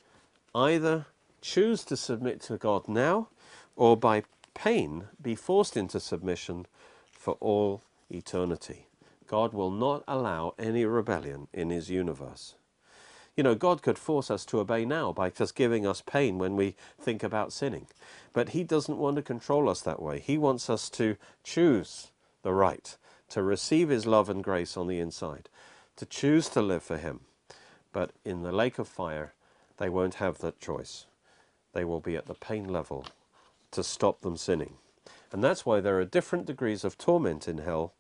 either 0.56 1.06
choose 1.42 1.84
to 1.86 1.96
submit 1.96 2.42
to 2.42 2.58
God 2.58 2.88
now 2.88 3.28
or 3.76 3.96
by 3.96 4.24
pain 4.56 5.06
be 5.22 5.36
forced 5.36 5.78
into 5.78 6.00
submission 6.00 6.66
for 7.12 7.38
all 7.40 7.84
eternity. 8.10 8.88
God 9.28 9.54
will 9.54 9.72
not 9.72 10.04
allow 10.08 10.56
any 10.58 10.86
rebellion 10.86 11.48
in 11.54 11.70
his 11.70 11.90
universe. 11.90 12.56
You 13.36 13.44
know, 13.44 13.56
God 13.56 13.82
could 13.82 13.98
force 13.98 14.32
us 14.32 14.46
to 14.46 14.60
obey 14.60 14.86
now 14.86 15.12
by 15.12 15.30
just 15.30 15.56
giving 15.56 15.86
us 15.86 16.02
pain 16.02 16.38
when 16.38 16.56
we 16.56 16.76
think 17.00 17.22
about 17.22 17.52
sinning. 17.52 17.88
But 18.32 18.50
he 18.50 18.64
doesn't 18.64 18.98
want 18.98 19.18
to 19.18 19.22
control 19.22 19.70
us 19.70 19.82
that 19.82 20.02
way. 20.02 20.20
He 20.20 20.38
wants 20.38 20.70
us 20.70 20.90
to 20.92 21.18
choose 21.44 22.12
the 22.44 22.54
right, 22.54 22.96
to 23.30 23.44
receive 23.44 23.90
his 23.90 24.06
love 24.06 24.30
and 24.30 24.44
grace 24.44 24.78
on 24.78 24.88
the 24.88 25.00
inside, 25.00 25.50
to 25.98 26.06
choose 26.06 26.48
to 26.50 26.62
live 26.62 26.84
for 26.84 26.98
him. 26.98 27.22
But 27.92 28.12
in 28.24 28.44
the 28.44 28.52
lake 28.52 28.80
of 28.80 28.88
fire, 28.88 29.34
they 29.78 29.90
won't 29.90 30.16
have 30.16 30.40
that 30.40 30.60
choice. 30.60 31.06
They 31.74 31.84
will 31.84 32.00
be 32.00 32.16
at 32.16 32.28
the 32.28 32.34
pain 32.34 32.70
level 32.70 33.06
to 33.72 33.84
stop 33.84 34.22
them 34.22 34.38
sinning. 34.38 34.76
And 35.32 35.44
that's 35.44 35.66
why 35.66 35.82
there 35.82 36.00
are 36.00 36.06
different 36.06 36.46
degrees 36.46 36.86
of 36.86 36.98
torment 36.98 37.48
in 37.48 37.58
hell. 37.58 37.94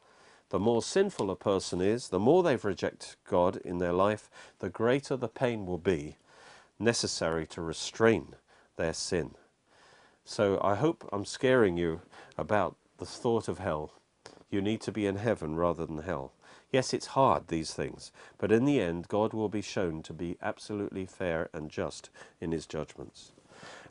The 0.55 0.59
more 0.59 0.81
sinful 0.81 1.29
a 1.29 1.35
person 1.35 1.81
is, 1.81 2.07
the 2.07 2.17
more 2.17 2.41
they've 2.41 2.63
rejected 2.63 3.17
God 3.27 3.57
in 3.57 3.79
their 3.79 3.91
life, 3.91 4.29
the 4.59 4.69
greater 4.69 5.17
the 5.17 5.27
pain 5.27 5.65
will 5.65 5.77
be 5.77 6.15
necessary 6.79 7.45
to 7.47 7.61
restrain 7.61 8.35
their 8.77 8.93
sin. 8.93 9.31
So 10.23 10.57
I 10.63 10.75
hope 10.75 11.09
I'm 11.11 11.25
scaring 11.25 11.75
you 11.75 12.03
about 12.37 12.77
the 12.99 13.05
thought 13.05 13.49
of 13.49 13.59
hell. 13.59 13.95
You 14.49 14.61
need 14.61 14.79
to 14.83 14.93
be 14.93 15.05
in 15.05 15.17
heaven 15.17 15.57
rather 15.57 15.85
than 15.85 16.03
hell. 16.03 16.31
Yes, 16.71 16.93
it's 16.93 17.07
hard, 17.07 17.49
these 17.49 17.73
things, 17.73 18.13
but 18.37 18.53
in 18.53 18.63
the 18.63 18.79
end, 18.79 19.09
God 19.09 19.33
will 19.33 19.49
be 19.49 19.61
shown 19.61 20.03
to 20.03 20.13
be 20.13 20.37
absolutely 20.41 21.05
fair 21.05 21.49
and 21.51 21.69
just 21.69 22.09
in 22.39 22.53
his 22.53 22.65
judgments. 22.65 23.33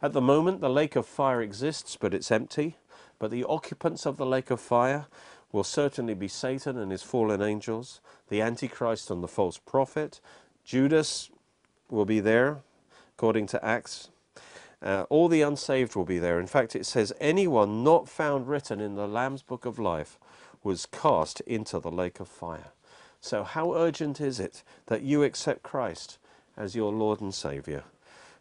At 0.01 0.15
the 0.15 0.23
moment, 0.23 0.63
the 0.63 0.71
lake 0.71 0.97
of 0.97 1.05
fire 1.05 1.43
exists, 1.43 1.99
but 2.01 2.15
it's 2.15 2.31
empty. 2.31 2.79
But 3.19 3.31
the 3.31 3.45
occupants 3.45 4.07
of 4.07 4.17
the 4.17 4.27
lake 4.27 4.51
of 4.51 4.61
fire 4.61 5.07
will 5.55 5.63
certainly 5.63 6.15
be 6.15 6.27
Satan 6.27 6.77
and 6.77 6.91
his 6.91 7.05
fallen 7.05 7.41
angels, 7.41 8.01
the 8.29 8.43
Antichrist 8.43 9.09
and 9.09 9.23
the 9.23 9.29
false 9.29 9.57
prophet. 9.57 10.21
Judas 10.65 11.31
will 11.89 12.05
be 12.05 12.19
there, 12.19 12.59
according 13.17 13.47
to 13.47 13.65
Acts. 13.65 14.11
Uh, 14.83 15.05
all 15.09 15.29
the 15.29 15.43
unsaved 15.43 15.95
will 15.95 16.05
be 16.05 16.19
there. 16.19 16.41
In 16.41 16.49
fact, 16.49 16.75
it 16.75 16.85
says, 16.85 17.13
anyone 17.21 17.85
not 17.85 18.09
found 18.09 18.49
written 18.49 18.81
in 18.81 18.97
the 18.97 19.07
Lamb's 19.07 19.43
book 19.43 19.65
of 19.65 19.79
life 19.79 20.19
was 20.65 20.87
cast 20.87 21.41
into 21.43 21.79
the 21.79 21.91
lake 21.91 22.19
of 22.19 22.27
fire. 22.27 22.73
So, 23.21 23.45
how 23.45 23.75
urgent 23.75 24.21
is 24.21 24.41
it 24.41 24.65
that 24.87 25.03
you 25.03 25.23
accept 25.23 25.63
Christ 25.63 26.19
as 26.57 26.75
your 26.75 26.93
Lord 26.93 27.21
and 27.21 27.33
Saviour? 27.33 27.85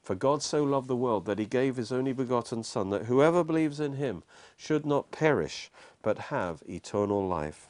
For 0.03 0.15
God 0.15 0.43
so 0.43 0.63
loved 0.63 0.89
the 0.89 0.97
world 0.97 1.25
that 1.25 1.39
he 1.39 1.45
gave 1.45 1.77
his 1.77 1.91
only 1.91 2.11
begotten 2.11 2.63
Son, 2.63 2.89
that 2.89 3.05
whoever 3.05 3.43
believes 3.43 3.79
in 3.79 3.93
him 3.93 4.23
should 4.57 4.85
not 4.85 5.11
perish, 5.11 5.71
but 6.01 6.17
have 6.17 6.61
eternal 6.67 7.25
life. 7.25 7.69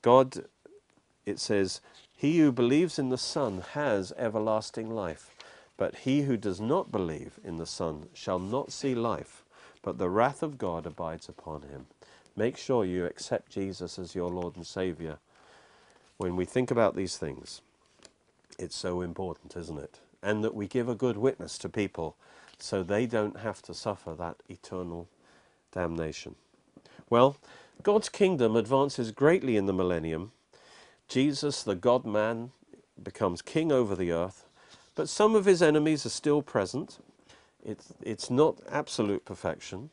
God, 0.00 0.44
it 1.26 1.38
says, 1.38 1.82
he 2.16 2.38
who 2.38 2.52
believes 2.52 2.98
in 2.98 3.10
the 3.10 3.18
Son 3.18 3.62
has 3.72 4.12
everlasting 4.16 4.90
life, 4.90 5.34
but 5.76 5.94
he 5.96 6.22
who 6.22 6.36
does 6.36 6.60
not 6.60 6.90
believe 6.90 7.38
in 7.44 7.58
the 7.58 7.66
Son 7.66 8.08
shall 8.14 8.38
not 8.38 8.72
see 8.72 8.94
life, 8.94 9.44
but 9.82 9.98
the 9.98 10.10
wrath 10.10 10.42
of 10.42 10.58
God 10.58 10.86
abides 10.86 11.28
upon 11.28 11.62
him. 11.62 11.86
Make 12.36 12.56
sure 12.56 12.84
you 12.84 13.04
accept 13.04 13.52
Jesus 13.52 13.98
as 13.98 14.14
your 14.14 14.30
Lord 14.30 14.56
and 14.56 14.66
Savior. 14.66 15.18
When 16.16 16.36
we 16.36 16.44
think 16.44 16.70
about 16.70 16.96
these 16.96 17.16
things, 17.16 17.60
it's 18.58 18.76
so 18.76 19.00
important, 19.02 19.56
isn't 19.56 19.78
it? 19.78 19.98
And 20.22 20.44
that 20.44 20.54
we 20.54 20.66
give 20.66 20.88
a 20.88 20.94
good 20.94 21.16
witness 21.16 21.56
to 21.58 21.68
people 21.68 22.16
so 22.58 22.82
they 22.82 23.06
don't 23.06 23.40
have 23.40 23.62
to 23.62 23.74
suffer 23.74 24.14
that 24.14 24.36
eternal 24.48 25.08
damnation. 25.72 26.34
Well, 27.08 27.36
God's 27.82 28.08
kingdom 28.08 28.56
advances 28.56 29.10
greatly 29.10 29.56
in 29.56 29.66
the 29.66 29.72
millennium. 29.72 30.32
Jesus, 31.08 31.62
the 31.62 31.74
God 31.74 32.04
man, 32.04 32.50
becomes 33.02 33.42
king 33.42 33.72
over 33.72 33.96
the 33.96 34.12
earth, 34.12 34.44
but 34.94 35.08
some 35.08 35.34
of 35.34 35.46
his 35.46 35.62
enemies 35.62 36.04
are 36.04 36.10
still 36.10 36.42
present. 36.42 36.98
It's, 37.64 37.92
it's 38.02 38.30
not 38.30 38.58
absolute 38.70 39.24
perfection. 39.24 39.90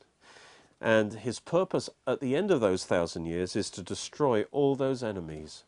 And 0.80 1.14
his 1.14 1.40
purpose 1.40 1.90
at 2.06 2.20
the 2.20 2.36
end 2.36 2.52
of 2.52 2.60
those 2.60 2.86
thousand 2.86 3.26
years 3.26 3.56
is 3.56 3.70
to 3.72 3.82
destroy 3.82 4.44
all 4.52 4.76
those 4.76 5.02
enemies 5.02 5.64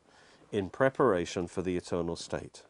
in 0.51 0.69
preparation 0.69 1.47
for 1.47 1.61
the 1.61 1.77
eternal 1.77 2.15
state. 2.15 2.63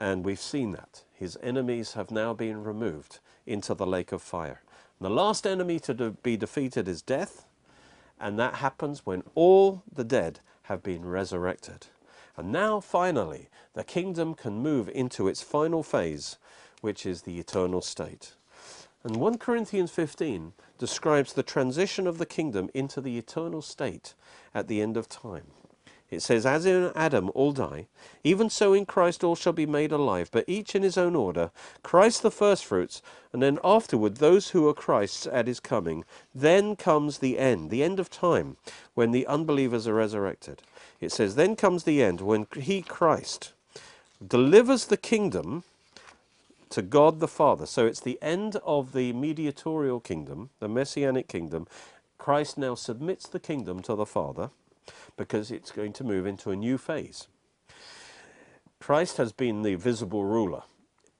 And 0.00 0.24
we've 0.24 0.40
seen 0.40 0.72
that. 0.72 1.04
His 1.12 1.38
enemies 1.42 1.92
have 1.92 2.10
now 2.10 2.32
been 2.32 2.64
removed 2.64 3.18
into 3.46 3.74
the 3.74 3.86
lake 3.86 4.12
of 4.12 4.22
fire. 4.22 4.62
And 4.98 5.06
the 5.06 5.10
last 5.10 5.46
enemy 5.46 5.78
to 5.80 5.94
de 5.94 6.10
be 6.10 6.38
defeated 6.38 6.88
is 6.88 7.02
death, 7.02 7.44
and 8.18 8.38
that 8.38 8.54
happens 8.56 9.04
when 9.04 9.22
all 9.34 9.82
the 9.92 10.04
dead 10.04 10.40
have 10.64 10.82
been 10.82 11.04
resurrected. 11.04 11.88
And 12.36 12.50
now, 12.50 12.80
finally, 12.80 13.50
the 13.74 13.84
kingdom 13.84 14.34
can 14.34 14.62
move 14.62 14.88
into 14.88 15.28
its 15.28 15.42
final 15.42 15.82
phase, 15.82 16.38
which 16.80 17.04
is 17.04 17.22
the 17.22 17.38
eternal 17.38 17.82
state. 17.82 18.32
And 19.04 19.16
1 19.16 19.38
Corinthians 19.38 19.90
15 19.90 20.54
describes 20.78 21.34
the 21.34 21.42
transition 21.42 22.06
of 22.06 22.18
the 22.18 22.26
kingdom 22.26 22.70
into 22.72 23.02
the 23.02 23.18
eternal 23.18 23.60
state 23.60 24.14
at 24.54 24.68
the 24.68 24.80
end 24.80 24.96
of 24.96 25.08
time. 25.08 25.48
It 26.10 26.22
says, 26.22 26.44
As 26.44 26.66
in 26.66 26.90
Adam 26.96 27.30
all 27.34 27.52
die, 27.52 27.86
even 28.24 28.50
so 28.50 28.72
in 28.72 28.84
Christ 28.84 29.22
all 29.22 29.36
shall 29.36 29.52
be 29.52 29.66
made 29.66 29.92
alive, 29.92 30.28
but 30.32 30.44
each 30.48 30.74
in 30.74 30.82
his 30.82 30.98
own 30.98 31.14
order. 31.14 31.52
Christ 31.82 32.22
the 32.22 32.32
firstfruits, 32.32 33.00
and 33.32 33.40
then 33.40 33.58
afterward 33.62 34.16
those 34.16 34.50
who 34.50 34.68
are 34.68 34.74
Christ's 34.74 35.26
at 35.28 35.46
his 35.46 35.60
coming. 35.60 36.04
Then 36.34 36.74
comes 36.74 37.18
the 37.18 37.38
end, 37.38 37.70
the 37.70 37.84
end 37.84 38.00
of 38.00 38.10
time, 38.10 38.56
when 38.94 39.12
the 39.12 39.26
unbelievers 39.26 39.86
are 39.86 39.94
resurrected. 39.94 40.62
It 41.00 41.12
says, 41.12 41.36
Then 41.36 41.54
comes 41.54 41.84
the 41.84 42.02
end, 42.02 42.20
when 42.20 42.46
he, 42.56 42.82
Christ, 42.82 43.52
delivers 44.26 44.86
the 44.86 44.96
kingdom 44.96 45.62
to 46.70 46.82
God 46.82 47.20
the 47.20 47.28
Father. 47.28 47.66
So 47.66 47.86
it's 47.86 48.00
the 48.00 48.18
end 48.20 48.56
of 48.64 48.92
the 48.92 49.12
mediatorial 49.12 50.00
kingdom, 50.00 50.50
the 50.58 50.68
messianic 50.68 51.28
kingdom. 51.28 51.68
Christ 52.18 52.58
now 52.58 52.74
submits 52.74 53.28
the 53.28 53.40
kingdom 53.40 53.80
to 53.82 53.94
the 53.94 54.06
Father 54.06 54.50
because 55.16 55.50
it's 55.50 55.70
going 55.70 55.92
to 55.94 56.04
move 56.04 56.26
into 56.26 56.50
a 56.50 56.56
new 56.56 56.78
phase. 56.78 57.28
Christ 58.78 59.18
has 59.18 59.32
been 59.32 59.62
the 59.62 59.74
visible 59.74 60.24
ruler 60.24 60.62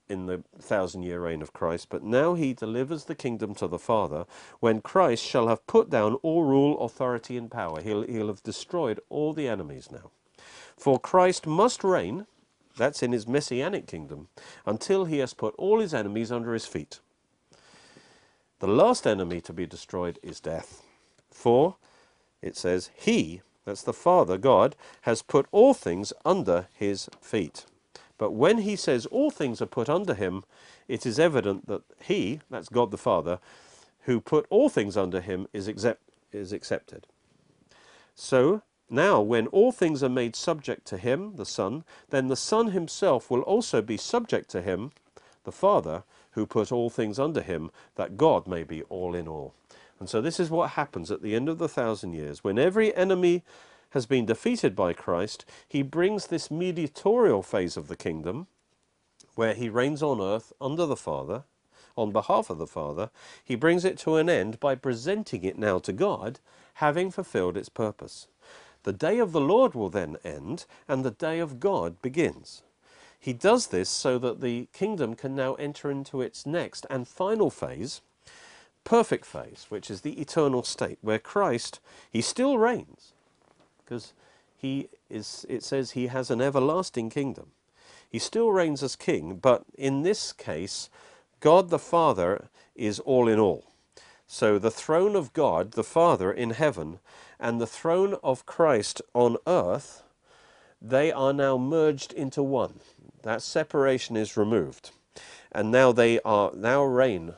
in 0.09 0.27
the 0.27 0.43
thousand 0.59 1.03
year 1.05 1.21
reign 1.21 1.41
of 1.41 1.53
Christ, 1.53 1.89
but 1.89 2.03
now 2.03 2.35
he 2.35 2.53
delivers 2.53 3.05
the 3.05 3.15
kingdom 3.15 3.55
to 3.55 3.69
the 3.69 3.79
Father 3.79 4.27
when 4.59 4.81
Christ 4.81 5.25
shall 5.25 5.49
have 5.49 5.67
put 5.67 5.89
down 5.89 6.15
all 6.17 6.43
rule, 6.43 6.81
authority, 6.81 7.37
and 7.37 7.51
power. 7.51 7.81
He'll, 7.81 8.03
he'll 8.03 8.27
have 8.27 8.43
destroyed 8.43 8.99
all 9.09 9.33
the 9.33 9.47
enemies 9.47 9.89
now. 9.91 10.11
For 10.77 10.99
Christ 10.99 11.47
must 11.47 11.85
reign, 11.85 12.27
that's 12.77 13.03
in 13.03 13.13
his 13.13 13.29
messianic 13.29 13.87
kingdom, 13.87 14.29
until 14.67 15.05
he 15.05 15.19
has 15.19 15.35
put 15.35 15.55
all 15.57 15.81
his 15.81 15.95
enemies 15.95 16.33
under 16.33 16.55
his 16.55 16.67
feet. 16.67 17.01
The 18.59 18.69
last 18.69 19.07
enemy 19.07 19.41
to 19.43 19.53
be 19.53 19.67
destroyed 19.67 20.19
is 20.23 20.41
death. 20.41 20.83
For, 21.31 21.77
it 22.43 22.57
says, 22.57 22.91
He, 22.95 23.43
that's 23.65 23.83
the 23.83 23.93
Father, 23.93 24.39
God, 24.39 24.77
has 25.03 25.23
put 25.23 25.47
all 25.53 25.75
things 25.75 26.13
under 26.25 26.69
his 26.77 27.09
feet. 27.21 27.67
But 28.19 28.33
when 28.33 28.59
he 28.59 28.77
says 28.77 29.07
all 29.07 29.31
things 29.31 29.63
are 29.63 29.67
put 29.67 29.89
under 29.89 30.15
him, 30.15 30.45
it 30.89 31.07
is 31.07 31.19
evident 31.19 31.67
that 31.69 31.83
he, 32.03 32.41
that's 32.51 32.69
God 32.69 32.91
the 32.91 32.99
Father, 32.99 33.39
who 34.03 34.21
put 34.21 34.47
all 34.51 34.69
things 34.69 34.97
under 34.97 35.21
him, 35.21 35.47
is, 35.53 35.69
accept, 35.69 36.03
is 36.33 36.53
accepted. 36.53 37.07
So, 38.15 38.63
now 38.91 39.21
when 39.21 39.47
all 39.49 39.73
things 39.73 40.03
are 40.03 40.09
made 40.09 40.35
subject 40.35 40.87
to 40.89 40.99
him, 40.99 41.37
the 41.37 41.47
Son, 41.47 41.85
then 42.11 42.29
the 42.29 42.37
Son 42.37 42.73
himself 42.73 43.31
will 43.31 43.43
also 43.43 43.81
be 43.81 43.97
subject 43.97 44.51
to 44.51 44.63
him, 44.63 44.93
the 45.45 45.53
Father, 45.53 46.03
who 46.33 46.47
put 46.47 46.73
all 46.73 46.91
things 46.91 47.19
under 47.19 47.41
him, 47.41 47.71
that 47.95 48.17
God 48.17 48.47
may 48.47 48.65
be 48.65 48.83
all 48.85 49.15
in 49.15 49.29
all. 49.29 49.55
And 50.01 50.09
so 50.09 50.23
this 50.23 50.41
is 50.41 50.51
what 50.51 50.71
happens 50.71 51.11
at 51.11 51.23
the 51.23 51.35
end 51.37 51.49
of 51.49 51.59
the 51.59 51.69
thousand 51.69 52.15
years. 52.15 52.43
When 52.43 52.59
every 52.59 52.95
enemy 52.97 53.45
has 53.91 54.07
been 54.07 54.25
defeated 54.25 54.75
by 54.75 54.95
Christ, 54.95 55.45
he 55.69 55.83
brings 55.83 56.27
this 56.27 56.51
mediatorial 56.51 57.43
phase 57.43 57.77
of 57.77 57.89
the 57.89 57.97
kingdom, 57.97 58.47
where 59.35 59.55
he 59.55 59.69
reigns 59.69 60.03
on 60.03 60.21
earth 60.21 60.53
under 60.61 60.87
the 60.87 60.97
Father, 60.97 61.45
on 61.97 62.13
behalf 62.13 62.49
of 62.49 62.59
the 62.59 62.67
Father. 62.67 63.11
He 63.45 63.55
brings 63.57 63.85
it 63.85 63.99
to 63.99 64.17
an 64.17 64.31
end 64.31 64.59
by 64.59 64.75
presenting 64.75 65.45
it 65.45 65.59
now 65.59 65.79
to 65.81 65.93
God, 65.93 66.41
having 66.75 67.11
fulfilled 67.11 67.57
its 67.57 67.69
purpose. 67.69 68.27
The 68.85 68.93
day 68.95 69.19
of 69.19 69.33
the 69.33 69.41
Lord 69.41 69.75
will 69.75 69.91
then 69.91 70.17
end, 70.25 70.65
and 70.89 71.05
the 71.05 71.11
day 71.11 71.39
of 71.41 71.61
God 71.61 72.01
begins. 72.01 72.63
He 73.19 73.35
does 73.35 73.67
this 73.67 73.91
so 73.91 74.19
that 74.19 74.41
the 74.41 74.69
kingdom 74.73 75.15
can 75.15 75.35
now 75.35 75.55
enter 75.55 75.91
into 75.91 76.23
its 76.23 76.47
next 76.47 76.87
and 76.89 77.07
final 77.07 77.51
phase, 77.51 78.01
perfect 78.85 79.25
phase, 79.25 79.67
which 79.69 79.91
is 79.91 80.01
the 80.01 80.21
eternal 80.21 80.63
state, 80.63 80.99
where 81.01 81.19
Christ, 81.19 81.81
he 82.11 82.21
still 82.21 82.59
reigns, 82.59 83.13
because 83.85 84.13
he 84.57 84.89
is, 85.09 85.47
it 85.49 85.63
says 85.63 85.93
he 85.93 86.09
has 86.09 86.31
an 86.31 86.41
everlasting 86.41 87.11
kingdom. 87.11 87.53
He 88.09 88.19
still 88.19 88.51
reigns 88.51 88.83
as 88.83 88.97
king, 88.97 89.37
but 89.37 89.65
in 89.79 90.03
this 90.03 90.33
case, 90.33 90.91
God 91.41 91.71
the 91.71 91.79
Father 91.79 92.49
is 92.75 92.99
all 93.01 93.29
in 93.29 93.39
all. 93.39 93.65
So 94.27 94.59
the 94.59 94.71
throne 94.71 95.17
of 95.17 95.33
God, 95.33 95.73
the 95.73 95.85
Father 95.85 96.31
in 96.33 96.51
heaven, 96.51 96.99
and 97.39 97.61
the 97.61 97.67
throne 97.67 98.17
of 98.23 98.47
Christ 98.47 99.01
on 99.15 99.37
earth, 99.47 100.03
they 100.81 101.11
are 101.11 101.33
now 101.33 101.57
merged 101.57 102.13
into 102.13 102.43
one. 102.43 102.81
That 103.23 103.43
separation 103.43 104.17
is 104.17 104.37
removed. 104.37 104.91
And 105.53 105.71
now 105.71 105.93
they 105.93 106.21
are 106.21 106.53
now 106.55 106.85
reign. 106.85 107.35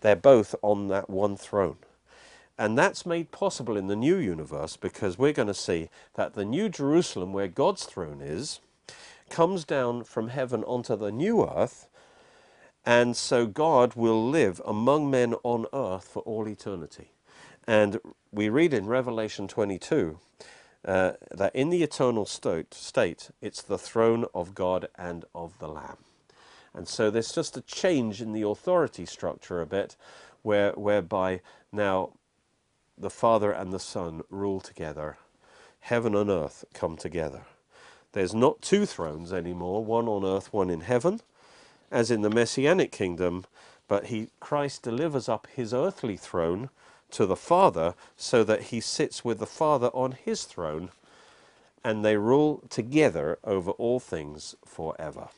They're 0.00 0.16
both 0.16 0.54
on 0.62 0.88
that 0.88 1.10
one 1.10 1.36
throne. 1.36 1.78
And 2.58 2.78
that's 2.78 3.04
made 3.04 3.30
possible 3.30 3.76
in 3.76 3.86
the 3.86 3.96
new 3.96 4.16
universe 4.16 4.76
because 4.76 5.18
we're 5.18 5.32
going 5.32 5.48
to 5.48 5.54
see 5.54 5.90
that 6.14 6.34
the 6.34 6.44
new 6.44 6.68
Jerusalem, 6.68 7.32
where 7.32 7.48
God's 7.48 7.84
throne 7.84 8.20
is, 8.22 8.60
comes 9.28 9.64
down 9.64 10.04
from 10.04 10.28
heaven 10.28 10.64
onto 10.64 10.96
the 10.96 11.12
new 11.12 11.44
earth. 11.44 11.88
And 12.84 13.16
so 13.16 13.46
God 13.46 13.94
will 13.94 14.28
live 14.28 14.62
among 14.64 15.10
men 15.10 15.34
on 15.42 15.66
earth 15.72 16.04
for 16.08 16.22
all 16.22 16.48
eternity. 16.48 17.10
And 17.66 17.98
we 18.30 18.48
read 18.48 18.72
in 18.72 18.86
Revelation 18.86 19.48
22 19.48 20.18
uh, 20.84 21.12
that 21.32 21.54
in 21.54 21.70
the 21.70 21.82
eternal 21.82 22.24
state, 22.24 22.72
state, 22.72 23.30
it's 23.42 23.60
the 23.60 23.78
throne 23.78 24.24
of 24.34 24.54
God 24.54 24.88
and 24.96 25.24
of 25.34 25.58
the 25.58 25.68
Lamb. 25.68 25.98
And 26.76 26.86
so 26.86 27.10
there's 27.10 27.32
just 27.32 27.56
a 27.56 27.62
change 27.62 28.20
in 28.20 28.32
the 28.32 28.42
authority 28.42 29.06
structure 29.06 29.62
a 29.62 29.66
bit, 29.66 29.96
where, 30.42 30.72
whereby 30.72 31.40
now 31.72 32.12
the 32.98 33.10
Father 33.10 33.50
and 33.50 33.72
the 33.72 33.80
Son 33.80 34.22
rule 34.30 34.60
together. 34.60 35.16
Heaven 35.80 36.14
and 36.14 36.28
earth 36.28 36.66
come 36.74 36.96
together. 36.98 37.42
There's 38.12 38.34
not 38.34 38.60
two 38.60 38.84
thrones 38.84 39.32
anymore, 39.32 39.84
one 39.84 40.06
on 40.06 40.24
earth, 40.24 40.52
one 40.52 40.68
in 40.68 40.82
heaven, 40.82 41.20
as 41.90 42.10
in 42.10 42.20
the 42.20 42.30
Messianic 42.30 42.92
kingdom, 42.92 43.46
but 43.88 44.06
he, 44.06 44.28
Christ 44.38 44.82
delivers 44.82 45.28
up 45.28 45.46
his 45.54 45.72
earthly 45.72 46.16
throne 46.16 46.68
to 47.12 47.24
the 47.24 47.36
Father 47.36 47.94
so 48.16 48.44
that 48.44 48.64
he 48.64 48.80
sits 48.80 49.24
with 49.24 49.38
the 49.38 49.46
Father 49.46 49.88
on 49.88 50.12
his 50.12 50.44
throne 50.44 50.90
and 51.84 52.04
they 52.04 52.16
rule 52.16 52.62
together 52.68 53.38
over 53.44 53.70
all 53.72 54.00
things 54.00 54.56
forever. 54.64 55.28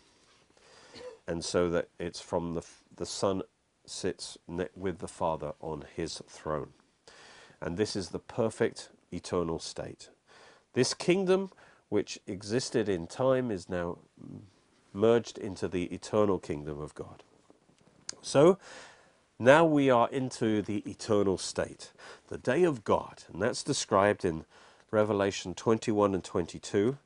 And 1.29 1.45
so 1.45 1.71
that 1.71 1.91
it's 2.01 2.21
from 2.21 2.55
the, 2.55 2.63
the 2.97 3.07
Son 3.07 3.43
sits 3.87 4.39
with 4.77 4.99
the 5.01 5.09
Father 5.09 5.53
on 5.61 5.85
his 5.97 6.23
throne 6.29 6.71
and 7.61 7.77
this 7.77 7.97
is 7.97 8.11
the 8.11 8.19
perfect 8.19 8.91
eternal 9.13 9.59
state. 9.59 10.11
This 10.75 10.95
kingdom, 10.95 11.51
which 11.89 12.21
existed 12.27 12.89
in 12.89 13.07
time, 13.07 13.51
is 13.51 13.69
now 13.69 13.99
merged 14.93 15.39
into 15.39 15.69
the 15.69 15.85
eternal 15.87 16.39
kingdom 16.39 16.81
of 16.81 16.95
God. 16.95 17.23
So, 18.23 18.59
now 19.39 19.65
we 19.65 19.91
are 19.91 20.09
into 20.11 20.63
the 20.63 20.79
eternal 20.79 21.39
state, 21.39 21.93
the 22.29 22.39
day 22.39 22.65
of 22.65 22.85
God, 22.85 23.25
and 23.33 23.41
that's 23.41 23.63
described 23.63 24.25
in 24.25 24.45
Revelation 24.91 25.55
21 25.55 26.15
and 26.15 26.25
22. 26.25 26.99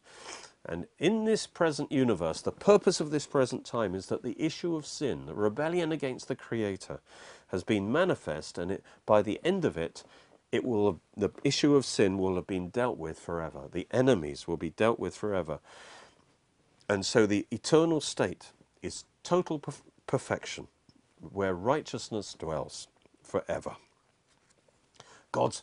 And 0.64 0.86
in 0.98 1.24
this 1.24 1.46
present 1.46 1.90
universe, 1.90 2.40
the 2.40 2.52
purpose 2.52 3.00
of 3.00 3.10
this 3.10 3.26
present 3.26 3.64
time 3.64 3.94
is 3.94 4.06
that 4.06 4.22
the 4.22 4.40
issue 4.40 4.76
of 4.76 4.86
sin, 4.86 5.26
the 5.26 5.34
rebellion 5.34 5.90
against 5.90 6.28
the 6.28 6.36
Creator, 6.36 7.00
has 7.48 7.64
been 7.64 7.90
manifest, 7.90 8.58
and 8.58 8.70
it, 8.70 8.84
by 9.04 9.22
the 9.22 9.40
end 9.44 9.64
of 9.64 9.76
it, 9.76 10.04
it 10.52 10.64
will 10.64 11.00
the 11.16 11.30
issue 11.42 11.74
of 11.74 11.84
sin 11.84 12.18
will 12.18 12.36
have 12.36 12.46
been 12.46 12.68
dealt 12.68 12.98
with 12.98 13.18
forever. 13.18 13.62
The 13.72 13.88
enemies 13.90 14.46
will 14.46 14.56
be 14.56 14.70
dealt 14.70 15.00
with 15.00 15.16
forever. 15.16 15.58
And 16.88 17.04
so 17.04 17.26
the 17.26 17.46
eternal 17.50 18.00
state 18.00 18.52
is 18.82 19.04
total 19.24 19.58
perf 19.58 19.80
perfection, 20.06 20.68
where 21.20 21.54
righteousness 21.54 22.34
dwells 22.34 22.88
forever. 23.22 23.76
God's 25.32 25.62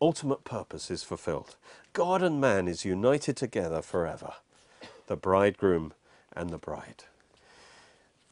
ultimate 0.00 0.44
purpose 0.44 0.90
is 0.90 1.02
fulfilled. 1.02 1.56
God 1.92 2.22
and 2.22 2.40
man 2.40 2.68
is 2.68 2.84
united 2.84 3.36
together 3.36 3.82
forever, 3.82 4.34
the 5.06 5.16
bridegroom 5.16 5.92
and 6.34 6.50
the 6.50 6.58
bride. 6.58 7.04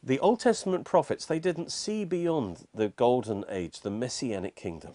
The 0.03 0.19
Old 0.19 0.39
Testament 0.39 0.85
prophets, 0.85 1.25
they 1.25 1.39
didn't 1.39 1.71
see 1.71 2.05
beyond 2.05 2.67
the 2.73 2.89
golden 2.89 3.43
age, 3.49 3.81
the 3.81 3.89
messianic 3.89 4.55
kingdom 4.55 4.93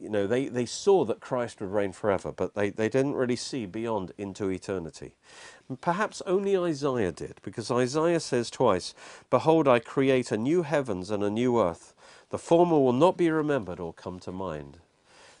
you 0.00 0.08
know, 0.08 0.26
they, 0.26 0.46
they 0.46 0.66
saw 0.66 1.04
that 1.04 1.20
Christ 1.20 1.60
would 1.60 1.70
reign 1.70 1.92
forever, 1.92 2.32
but 2.32 2.54
they, 2.54 2.70
they 2.70 2.88
didn't 2.88 3.14
really 3.14 3.36
see 3.36 3.66
beyond 3.66 4.12
into 4.16 4.48
eternity. 4.48 5.14
And 5.68 5.80
perhaps 5.80 6.22
only 6.26 6.56
Isaiah 6.56 7.12
did, 7.12 7.40
because 7.42 7.70
Isaiah 7.70 8.20
says 8.20 8.50
twice, 8.50 8.94
Behold, 9.30 9.66
I 9.66 9.80
create 9.80 10.30
a 10.30 10.38
new 10.38 10.62
heavens 10.62 11.10
and 11.10 11.22
a 11.22 11.30
new 11.30 11.60
earth. 11.60 11.94
The 12.30 12.38
former 12.38 12.78
will 12.78 12.92
not 12.92 13.16
be 13.16 13.30
remembered 13.30 13.80
or 13.80 13.92
come 13.92 14.20
to 14.20 14.32
mind. 14.32 14.78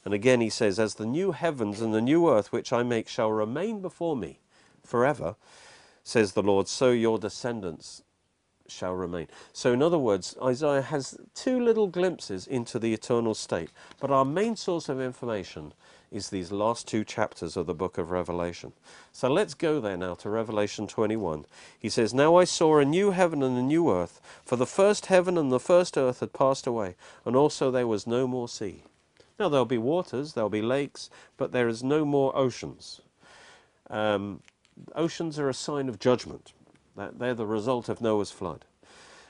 And 0.04 0.14
again 0.14 0.40
he 0.40 0.50
says, 0.50 0.78
As 0.78 0.94
the 0.94 1.06
new 1.06 1.32
heavens 1.32 1.80
and 1.80 1.92
the 1.92 2.00
new 2.00 2.28
earth 2.28 2.52
which 2.52 2.72
I 2.72 2.82
make 2.82 3.08
shall 3.08 3.30
remain 3.30 3.80
before 3.80 4.16
me 4.16 4.40
forever, 4.84 5.36
says 6.02 6.32
the 6.32 6.42
Lord, 6.42 6.68
so 6.68 6.90
your 6.90 7.18
descendants 7.18 8.02
shall 8.68 8.94
remain. 8.94 9.28
So, 9.52 9.72
in 9.72 9.82
other 9.82 9.98
words, 9.98 10.36
Isaiah 10.42 10.82
has 10.82 11.18
two 11.34 11.60
little 11.60 11.86
glimpses 11.86 12.46
into 12.46 12.78
the 12.78 12.92
eternal 12.92 13.34
state, 13.34 13.70
but 14.00 14.10
our 14.10 14.24
main 14.24 14.56
source 14.56 14.88
of 14.88 15.00
information 15.00 15.72
is 16.10 16.30
these 16.30 16.52
last 16.52 16.88
two 16.88 17.04
chapters 17.04 17.56
of 17.56 17.66
the 17.66 17.74
book 17.74 17.98
of 17.98 18.10
Revelation. 18.10 18.72
So 19.12 19.28
let's 19.28 19.54
go 19.54 19.80
there 19.80 19.96
now 19.96 20.14
to 20.16 20.30
Revelation 20.30 20.86
21. 20.86 21.44
He 21.78 21.88
says, 21.88 22.14
Now 22.14 22.36
I 22.36 22.44
saw 22.44 22.78
a 22.78 22.84
new 22.84 23.10
heaven 23.10 23.42
and 23.42 23.58
a 23.58 23.62
new 23.62 23.90
earth, 23.90 24.20
for 24.44 24.56
the 24.56 24.66
first 24.66 25.06
heaven 25.06 25.36
and 25.36 25.52
the 25.52 25.60
first 25.60 25.98
earth 25.98 26.20
had 26.20 26.32
passed 26.32 26.66
away, 26.66 26.96
and 27.24 27.36
also 27.36 27.70
there 27.70 27.86
was 27.86 28.06
no 28.06 28.26
more 28.26 28.48
sea. 28.48 28.84
Now 29.38 29.48
there'll 29.48 29.64
be 29.64 29.78
waters, 29.78 30.32
there'll 30.32 30.50
be 30.50 30.62
lakes, 30.62 31.10
but 31.36 31.52
there 31.52 31.68
is 31.68 31.82
no 31.82 32.04
more 32.04 32.36
oceans. 32.36 33.00
Um, 33.88 34.40
oceans 34.94 35.38
are 35.38 35.48
a 35.48 35.54
sign 35.54 35.88
of 35.88 35.98
judgment. 35.98 36.52
They're 36.96 37.34
the 37.34 37.46
result 37.46 37.88
of 37.88 38.00
Noah's 38.00 38.32
flood. 38.32 38.64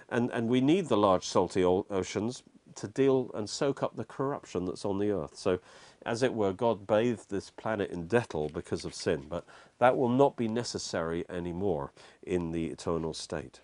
And, 0.08 0.30
and 0.32 0.48
we 0.48 0.60
need 0.62 0.86
the 0.88 0.96
large 0.96 1.26
salty 1.26 1.62
oceans 1.62 2.42
to 2.76 2.88
deal 2.88 3.30
and 3.34 3.48
soak 3.50 3.82
up 3.82 3.96
the 3.96 4.04
corruption 4.04 4.64
that's 4.64 4.84
on 4.84 4.98
the 4.98 5.10
earth. 5.10 5.36
So 5.36 5.58
as 6.06 6.22
it 6.22 6.32
were, 6.32 6.52
God 6.52 6.86
bathed 6.86 7.28
this 7.28 7.50
planet 7.50 7.90
in 7.90 8.08
Dettol 8.08 8.52
because 8.52 8.84
of 8.84 8.94
sin, 8.94 9.26
but 9.28 9.44
that 9.78 9.96
will 9.96 10.08
not 10.08 10.36
be 10.36 10.48
necessary 10.48 11.24
anymore 11.28 11.92
in 12.22 12.52
the 12.52 12.66
eternal 12.66 13.12
state. 13.12 13.60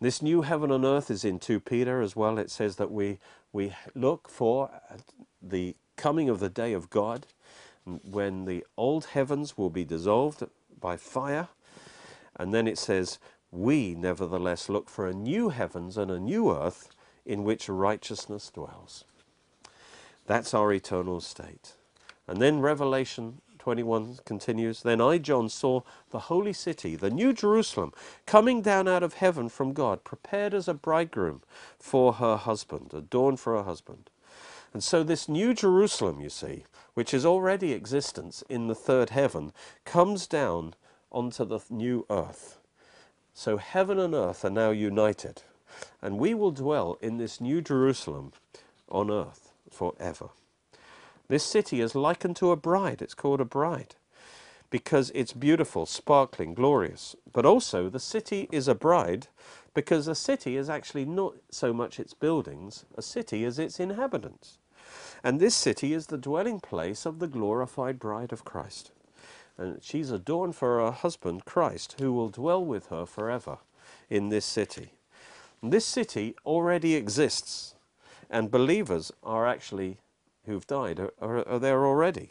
This 0.00 0.22
new 0.22 0.42
heaven 0.42 0.70
and 0.70 0.84
earth 0.84 1.10
is 1.10 1.24
in 1.24 1.38
2 1.38 1.60
Peter 1.60 2.00
as 2.00 2.16
well. 2.16 2.38
It 2.38 2.50
says 2.50 2.76
that 2.76 2.90
we, 2.90 3.18
we 3.52 3.74
look 3.94 4.28
for 4.28 4.70
the 5.48 5.76
coming 5.96 6.28
of 6.28 6.40
the 6.40 6.48
day 6.48 6.72
of 6.72 6.90
God 6.90 7.26
when 7.84 8.44
the 8.46 8.64
old 8.76 9.06
heavens 9.06 9.58
will 9.58 9.70
be 9.70 9.84
dissolved 9.84 10.42
by 10.80 10.96
fire. 10.96 11.48
And 12.36 12.52
then 12.54 12.66
it 12.66 12.78
says, 12.78 13.18
We 13.50 13.94
nevertheless 13.94 14.68
look 14.68 14.88
for 14.88 15.06
a 15.06 15.14
new 15.14 15.50
heavens 15.50 15.96
and 15.96 16.10
a 16.10 16.18
new 16.18 16.52
earth 16.52 16.88
in 17.26 17.44
which 17.44 17.68
righteousness 17.68 18.50
dwells. 18.50 19.04
That's 20.26 20.54
our 20.54 20.72
eternal 20.72 21.20
state. 21.20 21.74
And 22.26 22.40
then 22.40 22.60
Revelation 22.60 23.40
21 23.58 24.18
continues 24.24 24.82
Then 24.82 25.00
I, 25.00 25.18
John, 25.18 25.48
saw 25.48 25.82
the 26.10 26.20
holy 26.20 26.52
city, 26.52 26.96
the 26.96 27.10
new 27.10 27.32
Jerusalem, 27.32 27.92
coming 28.26 28.62
down 28.62 28.88
out 28.88 29.02
of 29.02 29.14
heaven 29.14 29.48
from 29.48 29.72
God, 29.72 30.04
prepared 30.04 30.54
as 30.54 30.68
a 30.68 30.74
bridegroom 30.74 31.42
for 31.78 32.14
her 32.14 32.36
husband, 32.36 32.92
adorned 32.94 33.40
for 33.40 33.56
her 33.56 33.62
husband. 33.64 34.10
And 34.74 34.82
so, 34.82 35.04
this 35.04 35.28
new 35.28 35.54
Jerusalem, 35.54 36.20
you 36.20 36.28
see, 36.28 36.64
which 36.94 37.14
is 37.14 37.24
already 37.24 37.72
existence 37.72 38.42
in 38.48 38.66
the 38.66 38.74
third 38.74 39.10
heaven, 39.10 39.52
comes 39.84 40.26
down 40.26 40.74
onto 41.12 41.44
the 41.44 41.60
new 41.70 42.04
earth. 42.10 42.58
So, 43.32 43.56
heaven 43.56 44.00
and 44.00 44.14
earth 44.14 44.44
are 44.44 44.50
now 44.50 44.70
united, 44.70 45.42
and 46.02 46.18
we 46.18 46.34
will 46.34 46.50
dwell 46.50 46.98
in 47.00 47.18
this 47.18 47.40
new 47.40 47.62
Jerusalem 47.62 48.32
on 48.88 49.12
earth 49.12 49.52
forever. 49.70 50.30
This 51.28 51.44
city 51.44 51.80
is 51.80 51.94
likened 51.94 52.34
to 52.36 52.50
a 52.50 52.56
bride. 52.56 53.00
It's 53.00 53.14
called 53.14 53.40
a 53.40 53.44
bride 53.44 53.94
because 54.70 55.12
it's 55.14 55.32
beautiful, 55.32 55.86
sparkling, 55.86 56.52
glorious. 56.52 57.14
But 57.32 57.46
also, 57.46 57.88
the 57.88 58.00
city 58.00 58.48
is 58.50 58.66
a 58.66 58.74
bride 58.74 59.28
because 59.72 60.08
a 60.08 60.16
city 60.16 60.56
is 60.56 60.68
actually 60.68 61.04
not 61.04 61.36
so 61.48 61.72
much 61.72 62.00
its 62.00 62.12
buildings, 62.12 62.84
a 62.96 63.02
city 63.02 63.44
is 63.44 63.60
its 63.60 63.78
inhabitants. 63.78 64.58
And 65.24 65.40
this 65.40 65.54
city 65.54 65.94
is 65.94 66.06
the 66.06 66.18
dwelling 66.18 66.60
place 66.60 67.06
of 67.06 67.18
the 67.18 67.26
glorified 67.26 67.98
bride 67.98 68.30
of 68.30 68.44
Christ. 68.44 68.92
And 69.56 69.82
she's 69.82 70.10
adorned 70.10 70.54
for 70.54 70.80
her 70.80 70.90
husband, 70.90 71.46
Christ, 71.46 71.96
who 71.98 72.12
will 72.12 72.28
dwell 72.28 72.62
with 72.62 72.88
her 72.88 73.06
forever 73.06 73.58
in 74.10 74.28
this 74.28 74.44
city. 74.44 74.92
And 75.62 75.72
this 75.72 75.86
city 75.86 76.36
already 76.44 76.94
exists, 76.94 77.74
and 78.28 78.50
believers 78.50 79.10
are 79.22 79.46
actually 79.46 79.96
who've 80.44 80.66
died 80.66 81.00
are, 81.00 81.12
are, 81.22 81.48
are 81.48 81.58
there 81.58 81.86
already. 81.86 82.30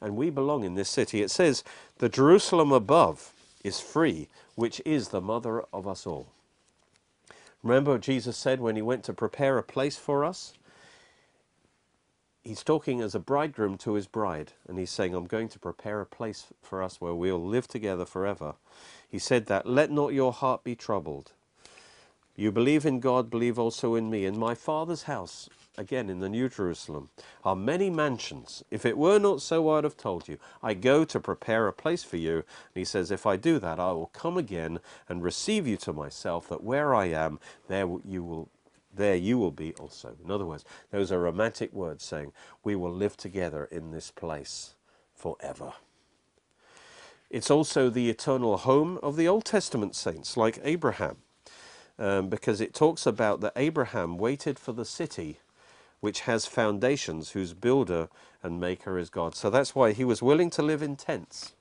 And 0.00 0.14
we 0.14 0.28
belong 0.28 0.64
in 0.64 0.74
this 0.74 0.90
city. 0.90 1.22
It 1.22 1.30
says, 1.30 1.64
The 1.96 2.10
Jerusalem 2.10 2.72
above 2.72 3.32
is 3.64 3.80
free, 3.80 4.28
which 4.54 4.82
is 4.84 5.08
the 5.08 5.22
mother 5.22 5.62
of 5.72 5.88
us 5.88 6.06
all. 6.06 6.28
Remember 7.62 7.98
Jesus 7.98 8.36
said 8.36 8.60
when 8.60 8.76
he 8.76 8.82
went 8.82 9.02
to 9.04 9.14
prepare 9.14 9.56
a 9.56 9.62
place 9.62 9.96
for 9.96 10.24
us? 10.24 10.52
He's 12.44 12.64
talking 12.64 13.00
as 13.00 13.14
a 13.14 13.20
bridegroom 13.20 13.76
to 13.78 13.94
his 13.94 14.06
bride, 14.06 14.52
and 14.66 14.78
he's 14.78 14.90
saying, 14.90 15.14
I'm 15.14 15.26
going 15.26 15.48
to 15.50 15.58
prepare 15.58 16.00
a 16.00 16.06
place 16.06 16.46
for 16.62 16.82
us 16.82 17.00
where 17.00 17.14
we'll 17.14 17.44
live 17.44 17.68
together 17.68 18.04
forever. 18.04 18.54
He 19.08 19.18
said 19.18 19.46
that, 19.46 19.66
Let 19.66 19.90
not 19.90 20.14
your 20.14 20.32
heart 20.32 20.64
be 20.64 20.74
troubled. 20.74 21.32
You 22.36 22.52
believe 22.52 22.86
in 22.86 23.00
God, 23.00 23.30
believe 23.30 23.58
also 23.58 23.96
in 23.96 24.10
me. 24.10 24.24
In 24.24 24.38
my 24.38 24.54
Father's 24.54 25.02
house 25.02 25.48
again 25.78 26.10
in 26.10 26.20
the 26.20 26.28
New 26.28 26.48
Jerusalem, 26.48 27.08
are 27.44 27.56
many 27.56 27.88
mansions. 27.88 28.64
If 28.70 28.84
it 28.84 28.98
were 28.98 29.18
not 29.18 29.40
so, 29.40 29.70
I'd 29.70 29.84
have 29.84 29.96
told 29.96 30.28
you. 30.28 30.38
I 30.62 30.74
go 30.74 31.04
to 31.04 31.20
prepare 31.20 31.68
a 31.68 31.72
place 31.72 32.02
for 32.02 32.16
you. 32.16 32.36
And 32.36 32.44
he 32.74 32.84
says, 32.84 33.10
If 33.10 33.24
I 33.24 33.36
do 33.36 33.58
that, 33.60 33.78
I 33.78 33.92
will 33.92 34.10
come 34.12 34.36
again 34.36 34.80
and 35.08 35.22
receive 35.22 35.66
you 35.66 35.76
to 35.78 35.92
myself, 35.92 36.48
that 36.48 36.62
where 36.62 36.94
I 36.94 37.06
am, 37.06 37.38
there 37.68 37.88
you 38.04 38.22
will. 38.24 38.48
There 38.98 39.16
you 39.16 39.38
will 39.38 39.52
be 39.52 39.74
also. 39.74 40.16
In 40.24 40.30
other 40.30 40.44
words, 40.44 40.64
those 40.90 41.12
are 41.12 41.20
romantic 41.20 41.72
words 41.72 42.04
saying, 42.04 42.32
We 42.64 42.76
will 42.76 42.92
live 42.92 43.16
together 43.16 43.64
in 43.70 43.92
this 43.92 44.10
place 44.10 44.74
forever. 45.14 45.72
It's 47.30 47.50
also 47.50 47.90
the 47.90 48.10
eternal 48.10 48.58
home 48.58 48.98
of 49.02 49.16
the 49.16 49.28
Old 49.28 49.46
Testament 49.46 49.96
saints, 49.96 50.36
like 50.36 50.60
Abraham, 50.64 51.18
um, 51.98 52.28
because 52.28 52.60
it 52.60 52.74
talks 52.74 53.06
about 53.06 53.40
that 53.40 53.54
Abraham 53.56 54.18
waited 54.18 54.58
for 54.58 54.72
the 54.72 54.84
city 54.86 55.38
which 56.00 56.20
has 56.22 56.46
foundations, 56.46 57.30
whose 57.30 57.54
builder 57.54 58.08
and 58.42 58.60
maker 58.60 58.98
is 58.98 59.10
God. 59.10 59.34
So 59.34 59.50
that's 59.50 59.74
why 59.74 59.92
he 59.92 60.04
was 60.04 60.22
willing 60.22 60.50
to 60.50 60.62
live 60.62 60.82
in 60.82 60.96
tents, 60.96 61.54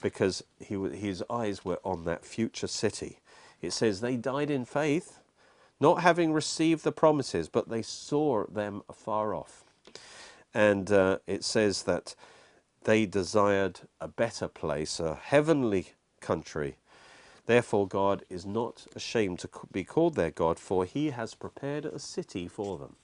because 0.00 0.44
he, 0.60 0.76
his 0.90 1.24
eyes 1.28 1.64
were 1.64 1.80
on 1.84 2.04
that 2.04 2.24
future 2.24 2.68
city. 2.68 3.18
It 3.60 3.72
says 3.72 4.00
they 4.00 4.16
died 4.16 4.50
in 4.50 4.64
faith, 4.64 5.17
not 5.80 6.02
having 6.02 6.32
received 6.32 6.84
the 6.84 6.92
promises, 6.92 7.48
but 7.48 7.68
they 7.68 7.82
saw 7.82 8.44
them 8.46 8.82
afar 8.88 9.34
off. 9.34 9.64
And 10.54 10.90
uh, 10.90 11.18
it 11.26 11.44
says 11.44 11.84
that 11.84 12.14
they 12.84 13.06
desired 13.06 13.80
a 14.00 14.08
better 14.08 14.48
place, 14.48 14.98
a 14.98 15.14
heavenly 15.14 15.88
country. 16.20 16.76
Therefore, 17.46 17.86
God 17.86 18.24
is 18.28 18.44
not 18.44 18.86
ashamed 18.94 19.38
to 19.40 19.50
be 19.72 19.84
called 19.84 20.14
their 20.14 20.30
God, 20.30 20.58
for 20.58 20.84
he 20.84 21.10
has 21.10 21.34
prepared 21.34 21.84
a 21.84 21.98
city 21.98 22.46
for 22.48 22.76
them. 22.78 22.96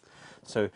So 0.46 0.68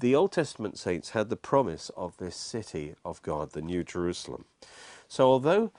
the 0.00 0.14
Old 0.14 0.32
Testament 0.32 0.78
saints 0.78 1.10
had 1.10 1.30
the 1.30 1.36
promise 1.36 1.90
of 1.96 2.16
this 2.16 2.36
city 2.36 2.94
of 3.04 3.22
God, 3.22 3.52
the 3.52 3.62
New 3.62 3.84
Jerusalem. 3.84 4.44
So 5.08 5.26
although 5.28 5.70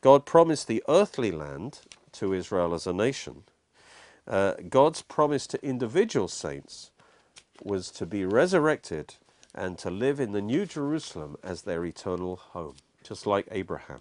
God 0.00 0.26
promised 0.26 0.68
the 0.68 0.84
earthly 0.88 1.32
land 1.32 1.80
to 2.12 2.32
Israel 2.32 2.74
as 2.74 2.86
a 2.86 2.92
nation, 2.92 3.42
uh, 4.26 4.54
God's 4.68 5.02
promise 5.02 5.46
to 5.48 5.64
individual 5.66 6.28
saints 6.28 6.90
was 7.62 7.90
to 7.92 8.06
be 8.06 8.24
resurrected 8.24 9.14
and 9.54 9.78
to 9.78 9.90
live 9.90 10.20
in 10.20 10.32
the 10.32 10.42
New 10.42 10.66
Jerusalem 10.66 11.36
as 11.42 11.62
their 11.62 11.84
eternal 11.84 12.36
home, 12.36 12.76
just 13.02 13.26
like 13.26 13.46
Abraham. 13.50 14.00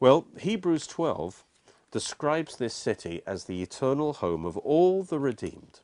Well, 0.00 0.26
Hebrews 0.38 0.86
12 0.86 1.44
describes 1.90 2.56
this 2.56 2.74
city 2.74 3.22
as 3.26 3.44
the 3.44 3.62
eternal 3.62 4.14
home 4.14 4.44
of 4.44 4.56
all 4.58 5.02
the 5.02 5.18
redeemed 5.18 5.80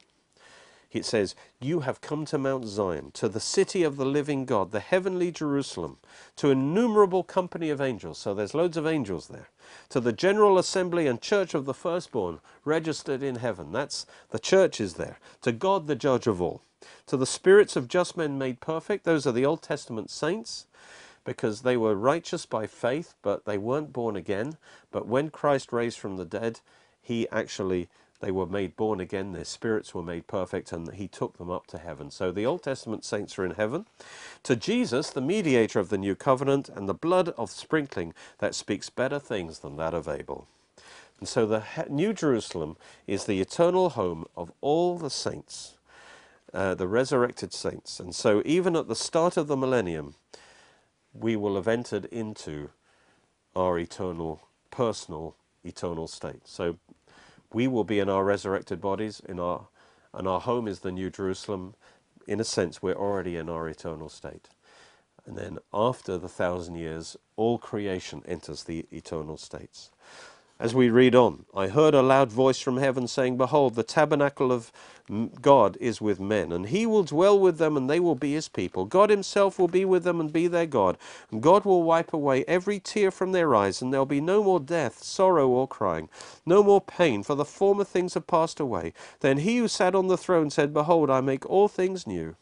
it 0.93 1.05
says, 1.05 1.35
You 1.61 1.81
have 1.81 2.01
come 2.01 2.25
to 2.27 2.39
Mount 2.39 2.67
Zion, 2.67 3.11
to 3.15 3.29
the 3.29 3.41
city 3.41 3.83
of 3.83 3.97
the 3.97 4.05
living 4.05 4.45
God, 4.45 4.73
the 4.73 4.81
heavenly 4.81 5.31
Jerusalem, 5.31 5.99
to 6.37 6.51
innumerable 6.51 7.23
company 7.23 7.71
of 7.71 7.81
angels. 7.81 8.19
So 8.19 8.35
there's 8.35 8.55
loads 8.55 8.77
of 8.77 8.87
angels 8.87 9.29
there. 9.29 9.49
To 9.91 10.01
the 10.01 10.13
general 10.13 10.59
assembly 10.59 11.07
and 11.07 11.21
church 11.21 11.55
of 11.55 11.65
the 11.65 11.75
firstborn, 11.75 12.41
registered 12.65 13.23
in 13.23 13.37
heaven. 13.37 13.73
That's 13.73 14.07
the 14.31 14.39
church 14.39 14.81
is 14.81 14.95
there. 14.95 15.19
To 15.43 15.53
God, 15.53 15.87
the 15.87 15.97
judge 15.97 16.27
of 16.27 16.43
all. 16.43 16.63
To 17.07 17.17
the 17.17 17.27
spirits 17.27 17.77
of 17.77 17.89
just 17.89 18.17
men 18.17 18.39
made 18.39 18.61
perfect. 18.61 19.05
Those 19.05 19.27
are 19.27 19.33
the 19.33 19.47
Old 19.47 19.63
Testament 19.63 20.11
saints 20.11 20.67
because 21.25 21.63
they 21.63 21.77
were 21.77 21.95
righteous 21.95 22.47
by 22.47 22.67
faith, 22.67 23.15
but 23.23 23.45
they 23.45 23.59
weren't 23.59 23.93
born 23.93 24.17
again. 24.17 24.57
But 24.91 25.07
when 25.07 25.31
Christ 25.31 25.73
raised 25.73 25.99
from 25.99 26.17
the 26.17 26.25
dead, 26.25 26.61
he 27.01 27.29
actually 27.31 27.89
they 28.23 28.31
were 28.31 28.47
made 28.47 28.77
born 28.77 29.01
again, 29.01 29.33
their 29.33 29.45
spirits 29.45 29.95
were 29.95 30.03
made 30.03 30.29
perfect, 30.29 30.73
and 30.73 30.95
he 30.95 31.09
took 31.09 31.37
them 31.37 31.51
up 31.51 31.67
to 31.67 31.79
heaven. 31.79 32.11
So 32.11 32.33
the 32.33 32.47
Old 32.47 32.63
Testament 32.63 33.05
saints 33.05 33.39
are 33.39 33.45
in 33.45 33.51
heaven. 33.51 33.85
To 34.45 34.57
Jesus, 34.57 35.11
the 35.11 35.21
mediator 35.21 35.81
of 35.81 35.91
the 35.91 35.99
new 35.99 36.15
covenant, 36.15 36.69
and 36.69 36.89
the 36.89 36.95
blood 36.95 37.31
of 37.31 37.51
sprinkling 37.51 38.15
that 38.39 38.55
speaks 38.55 38.89
better 38.89 39.19
things 39.19 39.59
than 39.59 39.77
that 39.77 39.93
of 39.93 40.09
Abel. 40.09 40.47
And 41.19 41.29
so 41.29 41.47
the 41.47 41.65
New 41.91 42.13
Jerusalem 42.13 42.77
is 43.07 43.25
the 43.25 43.41
eternal 43.41 43.91
home 43.91 44.25
of 44.37 44.53
all 44.61 44.99
the 44.99 45.11
saints, 45.11 45.75
uh, 46.55 46.75
the 46.75 46.89
resurrected 46.89 47.53
saints. 47.53 48.01
And 48.01 48.15
so 48.15 48.41
even 48.45 48.77
at 48.77 48.89
the 48.89 48.97
start 48.97 49.37
of 49.37 49.49
the 49.49 49.57
millennium, 49.57 50.15
we 51.13 51.37
will 51.37 51.57
have 51.57 51.69
entered 51.69 52.07
into 52.07 52.71
our 53.57 53.79
eternal, 53.79 54.43
personal, 54.71 55.37
eternal 55.65 56.09
state. 56.09 56.47
So 56.47 56.79
we 57.55 57.69
will 57.69 57.85
be 57.85 57.99
in 57.99 58.09
our 58.09 58.25
resurrected 58.25 58.81
bodies, 58.81 59.21
in 59.29 59.39
our, 59.41 59.69
and 60.15 60.27
our 60.29 60.41
home 60.41 60.69
is 60.69 60.81
the 60.81 60.93
New 60.93 61.11
Jerusalem. 61.11 61.75
In 62.27 62.41
a 62.41 62.45
sense, 62.45 62.83
we're 62.83 62.95
already 62.95 63.37
in 63.37 63.49
our 63.49 63.69
eternal 63.69 64.09
state. 64.09 64.49
And 65.27 65.37
then 65.37 65.59
after 65.73 66.19
the 66.19 66.29
thousand 66.29 66.77
years, 66.77 67.17
all 67.37 67.59
creation 67.59 68.23
enters 68.27 68.65
the 68.65 68.87
eternal 68.91 69.37
states. 69.37 69.91
As 70.63 70.77
we 70.77 70.91
read 70.91 71.17
on, 71.17 71.45
I 71.57 71.67
heard 71.67 71.93
a 71.93 72.03
loud 72.03 72.31
voice 72.31 72.61
from 72.61 72.77
heaven 72.77 73.09
saying, 73.09 73.37
Behold, 73.37 73.75
the 73.75 73.83
tabernacle 73.83 74.53
of 74.53 74.71
God 75.43 75.77
is 75.81 76.01
with 76.01 76.21
men, 76.21 76.53
and 76.53 76.69
he 76.69 76.87
will 76.87 77.03
dwell 77.03 77.37
with 77.37 77.59
them, 77.59 77.77
and 77.77 77.91
they 77.91 77.99
will 77.99 78.15
be 78.15 78.35
his 78.35 78.49
people. 78.49 78.85
God 78.85 79.11
himself 79.11 79.59
will 79.59 79.67
be 79.67 79.85
with 79.85 80.05
them 80.05 80.21
and 80.21 80.33
be 80.33 80.47
their 80.47 80.67
God. 80.67 80.99
And 81.33 81.43
God 81.43 81.65
will 81.65 81.83
wipe 81.83 82.13
away 82.13 82.45
every 82.47 82.79
tear 82.79 83.11
from 83.11 83.33
their 83.33 83.57
eyes, 83.57 83.83
and 83.83 83.93
there'll 83.93 84.07
be 84.07 84.21
no 84.21 84.45
more 84.45 84.61
death, 84.61 85.03
sorrow, 85.03 85.49
or 85.49 85.67
crying, 85.67 86.09
no 86.47 86.63
more 86.63 86.81
pain, 86.81 87.25
for 87.25 87.35
the 87.35 87.45
former 87.45 87.83
things 87.85 88.15
have 88.15 88.29
passed 88.29 88.61
away. 88.61 88.93
Then 89.19 89.39
he 89.39 89.59
who 89.59 89.67
sat 89.67 89.97
on 89.97 90.07
the 90.07 90.17
throne 90.17 90.49
said, 90.49 90.73
Behold, 90.73 91.11
I 91.11 91.23
make 91.23 91.45
all 91.51 91.67
things 91.67 92.07
new. 92.07 92.37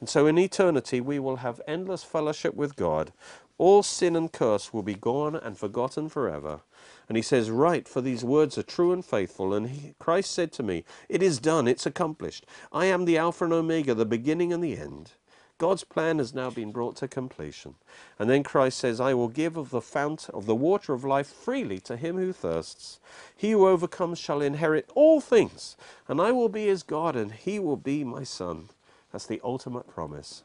And 0.00 0.10
so 0.10 0.26
in 0.26 0.38
eternity, 0.38 1.00
we 1.00 1.18
will 1.18 1.36
have 1.36 1.62
endless 1.66 2.04
fellowship 2.04 2.54
with 2.54 2.76
God. 2.76 3.12
All 3.58 3.82
sin 3.82 4.14
and 4.14 4.30
curse 4.30 4.74
will 4.74 4.82
be 4.82 4.94
gone 4.94 5.34
and 5.34 5.58
forgotten 5.58 6.10
forever. 6.10 6.60
And 7.08 7.16
he 7.16 7.22
says, 7.22 7.50
Right, 7.50 7.86
for 7.86 8.00
these 8.00 8.24
words 8.24 8.58
are 8.58 8.62
true 8.62 8.92
and 8.92 9.04
faithful. 9.04 9.54
And 9.54 9.70
he, 9.70 9.94
Christ 9.98 10.32
said 10.32 10.52
to 10.52 10.62
me, 10.62 10.84
It 11.08 11.22
is 11.22 11.38
done, 11.38 11.68
it's 11.68 11.86
accomplished. 11.86 12.46
I 12.72 12.86
am 12.86 13.04
the 13.04 13.18
Alpha 13.18 13.44
and 13.44 13.52
Omega, 13.52 13.94
the 13.94 14.04
beginning 14.04 14.52
and 14.52 14.62
the 14.62 14.76
end. 14.76 15.12
God's 15.58 15.84
plan 15.84 16.18
has 16.18 16.34
now 16.34 16.50
been 16.50 16.70
brought 16.70 16.96
to 16.96 17.08
completion. 17.08 17.76
And 18.18 18.28
then 18.28 18.42
Christ 18.42 18.78
says, 18.78 19.00
I 19.00 19.14
will 19.14 19.28
give 19.28 19.56
of 19.56 19.70
the 19.70 19.80
fount 19.80 20.28
of 20.34 20.44
the 20.44 20.54
water 20.54 20.92
of 20.92 21.02
life 21.02 21.28
freely 21.28 21.78
to 21.80 21.96
him 21.96 22.16
who 22.16 22.32
thirsts. 22.32 23.00
He 23.34 23.52
who 23.52 23.66
overcomes 23.66 24.18
shall 24.18 24.42
inherit 24.42 24.90
all 24.94 25.20
things, 25.20 25.76
and 26.08 26.20
I 26.20 26.30
will 26.30 26.50
be 26.50 26.66
his 26.66 26.82
God, 26.82 27.16
and 27.16 27.32
he 27.32 27.58
will 27.58 27.78
be 27.78 28.04
my 28.04 28.22
son. 28.22 28.68
That's 29.12 29.26
the 29.26 29.40
ultimate 29.42 29.88
promise. 29.88 30.42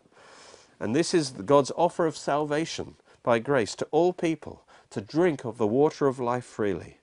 And 0.79 0.95
this 0.95 1.13
is 1.13 1.31
God's 1.31 1.71
offer 1.75 2.05
of 2.05 2.15
salvation 2.15 2.95
by 3.21 3.39
grace 3.39 3.75
to 3.75 3.87
all 3.91 4.13
people 4.13 4.63
to 4.91 5.01
drink 5.01 5.43
of 5.43 5.57
the 5.57 5.67
water 5.67 6.07
of 6.07 6.19
life 6.19 6.45
freely. 6.45 6.97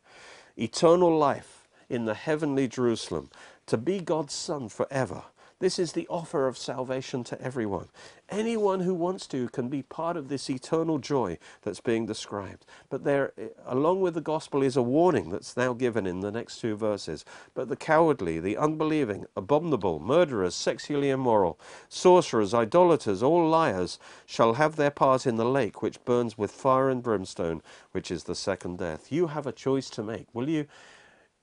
Eternal 0.57 1.17
life 1.17 1.67
in 1.89 2.05
the 2.05 2.15
heavenly 2.15 2.69
Jerusalem, 2.69 3.31
to 3.67 3.77
be 3.77 4.01
God's 4.01 4.35
Son 4.35 4.69
forever 4.69 5.25
this 5.61 5.79
is 5.79 5.93
the 5.93 6.07
offer 6.09 6.47
of 6.47 6.57
salvation 6.57 7.25
to 7.25 7.41
everyone. 7.43 7.89
Anyone 8.29 8.81
who 8.81 8.95
wants 8.95 9.27
to 9.29 9.49
can 9.49 9.69
be 9.69 9.83
part 9.83 10.17
of 10.17 10.29
this 10.29 10.49
eternal 10.49 10.99
joy 10.99 11.39
that's 11.63 11.81
being 11.81 12.07
described. 12.07 12.65
But 12.89 13.03
there, 13.03 13.33
eh, 13.37 13.49
along 13.67 14.01
with 14.01 14.15
the 14.15 14.21
gospel, 14.21 14.63
is 14.63 14.77
a 14.77 14.83
warning 14.83 15.31
that's 15.31 15.57
now 15.57 15.73
given 15.73 16.07
in 16.07 16.21
the 16.21 16.31
next 16.31 16.61
two 16.61 16.77
verses. 16.77 17.25
But 17.55 17.69
the 17.69 17.77
cowardly, 17.77 18.39
the 18.39 18.57
unbelieving, 18.57 19.27
abominable, 19.37 19.99
murderers, 19.99 20.55
sexually 20.55 21.11
immoral, 21.11 21.59
sorcerers, 21.89 22.55
idolaters, 22.55 23.23
all 23.23 23.49
liars, 23.49 23.99
shall 24.27 24.55
have 24.55 24.77
their 24.77 24.93
part 24.93 25.27
in 25.27 25.37
the 25.37 25.45
lake 25.45 25.83
which 25.83 26.05
burns 26.05 26.39
with 26.39 26.53
fire 26.53 26.89
and 26.89 27.03
brimstone, 27.03 27.63
which 27.91 28.13
is 28.13 28.25
the 28.25 28.37
second 28.37 28.79
death. 28.79 29.11
You 29.11 29.29
have 29.29 29.47
a 29.47 29.53
choice 29.53 29.91
to 29.91 30.05
make. 30.05 30.29
Will 30.33 30.49
you? 30.49 30.67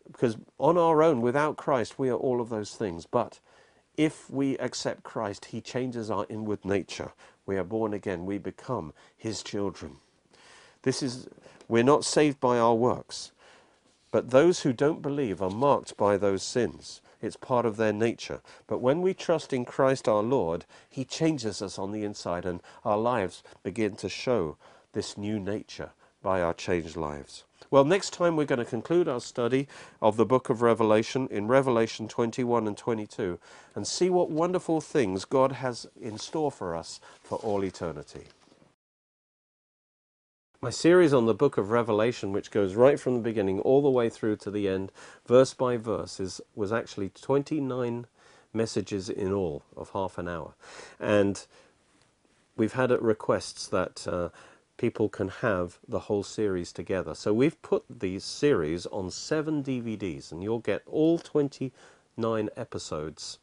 Because 0.07 0.37
on 0.59 0.77
our 0.77 1.03
own, 1.03 1.19
without 1.21 1.57
Christ, 1.57 1.99
we 1.99 2.09
are 2.09 2.15
all 2.15 2.39
of 2.39 2.49
those 2.49 2.75
things. 2.75 3.05
But 3.05 3.39
if 3.97 4.29
we 4.29 4.57
accept 4.57 5.03
Christ, 5.03 5.45
He 5.45 5.61
changes 5.61 6.11
our 6.11 6.25
inward 6.29 6.63
nature. 6.65 7.11
We 7.45 7.57
are 7.57 7.63
born 7.63 7.93
again. 7.93 8.25
We 8.25 8.37
become 8.37 8.93
His 9.17 9.43
children. 9.43 9.97
This 10.83 11.01
is, 11.01 11.27
we're 11.67 11.83
not 11.83 12.05
saved 12.05 12.39
by 12.39 12.57
our 12.57 12.75
works, 12.75 13.31
but 14.11 14.29
those 14.29 14.61
who 14.61 14.73
don't 14.73 15.01
believe 15.01 15.41
are 15.41 15.49
marked 15.49 15.97
by 15.97 16.17
those 16.17 16.43
sins. 16.43 17.01
It's 17.21 17.35
part 17.35 17.65
of 17.65 17.77
their 17.77 17.93
nature. 17.93 18.41
But 18.67 18.79
when 18.79 19.01
we 19.01 19.13
trust 19.13 19.51
in 19.51 19.65
Christ 19.65 20.07
our 20.07 20.21
Lord, 20.21 20.65
He 20.89 21.05
changes 21.05 21.61
us 21.61 21.79
on 21.79 21.91
the 21.91 22.03
inside, 22.03 22.45
and 22.45 22.61
our 22.83 22.97
lives 22.97 23.43
begin 23.63 23.95
to 23.97 24.09
show 24.09 24.57
this 24.93 25.17
new 25.17 25.39
nature 25.39 25.91
by 26.21 26.41
our 26.41 26.53
changed 26.53 26.95
lives. 26.95 27.43
Well, 27.71 27.83
next 27.83 28.13
time 28.13 28.35
we're 28.35 28.45
going 28.45 28.59
to 28.59 28.65
conclude 28.65 29.07
our 29.07 29.19
study 29.19 29.67
of 30.01 30.17
the 30.17 30.25
book 30.25 30.49
of 30.49 30.61
Revelation 30.61 31.27
in 31.31 31.47
Revelation 31.47 32.07
21 32.07 32.67
and 32.67 32.77
22 32.77 33.39
and 33.73 33.87
see 33.87 34.09
what 34.09 34.29
wonderful 34.29 34.81
things 34.81 35.25
God 35.25 35.53
has 35.53 35.87
in 35.99 36.17
store 36.17 36.51
for 36.51 36.75
us 36.75 36.99
for 37.23 37.37
all 37.39 37.63
eternity. 37.63 38.25
My 40.61 40.69
series 40.69 41.13
on 41.13 41.25
the 41.25 41.33
book 41.33 41.57
of 41.57 41.69
Revelation, 41.69 42.31
which 42.31 42.49
goes 42.49 42.75
right 42.75 42.99
from 42.99 43.15
the 43.15 43.19
beginning 43.19 43.59
all 43.59 43.81
the 43.81 43.89
way 43.89 44.09
through 44.09 44.37
to 44.37 44.51
the 44.51 44.67
end, 44.67 44.91
verse 45.25 45.53
by 45.53 45.77
verse, 45.77 46.19
is, 46.19 46.41
was 46.55 46.71
actually 46.71 47.09
29 47.09 48.07
messages 48.53 49.09
in 49.09 49.31
all 49.31 49.63
of 49.75 49.89
half 49.91 50.17
an 50.17 50.27
hour. 50.27 50.53
And 50.99 51.45
we've 52.55 52.73
had 52.73 52.89
requests 52.89 53.67
that 53.67 54.07
uh, 54.07 54.29
people 54.77 55.09
can 55.09 55.29
have 55.29 55.79
the 55.87 56.01
whole 56.01 56.23
series 56.23 56.71
together. 56.71 57.15
So 57.15 57.33
we've 57.33 57.61
put 57.61 57.83
these 57.89 58.23
series 58.23 58.85
on 58.87 59.11
seven 59.11 59.63
DVDs, 59.63 60.31
and 60.31 60.43
you'll 60.43 60.59
get 60.59 60.83
all 60.85 61.17
29 61.17 62.49
episodes 62.57 63.39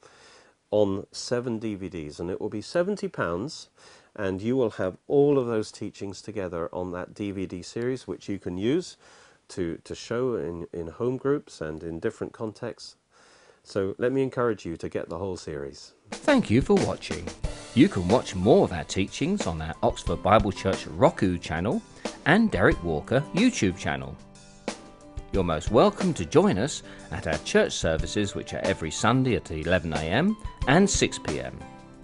on 0.71 1.07
seven 1.13 1.61
DVDs, 1.61 2.19
and 2.19 2.31
it 2.31 2.41
will 2.41 2.49
be 2.49 2.61
£70, 2.61 3.69
and 4.17 4.43
you 4.43 4.57
will 4.57 4.71
have 4.71 4.97
all 5.07 5.39
of 5.39 5.47
those 5.47 5.73
teachings 5.73 6.21
together 6.21 6.69
on 6.73 6.93
that 6.93 7.15
DVD 7.15 7.65
series, 7.65 8.07
which 8.07 8.29
you 8.29 8.39
can 8.39 8.59
use 8.59 8.97
to, 9.49 9.79
to 9.85 9.95
show 9.95 10.37
in, 10.37 10.67
in 10.73 10.89
home 10.89 11.17
groups 11.17 11.61
and 11.61 11.83
in 11.83 12.01
different 12.01 12.33
contexts. 12.33 12.97
So 13.65 13.95
let 13.99 14.13
me 14.13 14.23
encourage 14.23 14.67
you 14.67 14.77
to 14.79 14.89
get 14.89 15.09
the 15.09 15.19
whole 15.19 15.37
series. 15.37 15.93
Thank 16.11 16.51
you 16.51 16.63
for 16.63 16.75
watching. 16.75 17.27
You 17.75 17.89
can 17.89 18.07
watch 18.07 18.35
more 18.35 18.65
of 18.65 18.73
our 18.73 18.85
teachings 18.85 19.47
on 19.47 19.63
our 19.63 19.75
Oxford 19.83 20.23
Bible 20.23 20.53
Church 20.53 20.87
Roku 20.89 21.39
channel 21.39 21.81
and 22.27 22.51
Derek 22.51 22.85
Walker 22.85 23.25
YouTube 23.33 23.79
channel. 23.79 24.15
You're 25.33 25.43
most 25.43 25.71
welcome 25.71 26.13
to 26.15 26.25
join 26.27 26.59
us 26.59 26.83
at 27.13 27.27
our 27.27 27.39
church 27.39 27.73
services, 27.73 28.35
which 28.35 28.53
are 28.53 28.61
every 28.63 28.91
Sunday 28.91 29.37
at 29.37 29.47
11am 29.47 30.37
and 30.69 30.87
6pm 30.87 31.55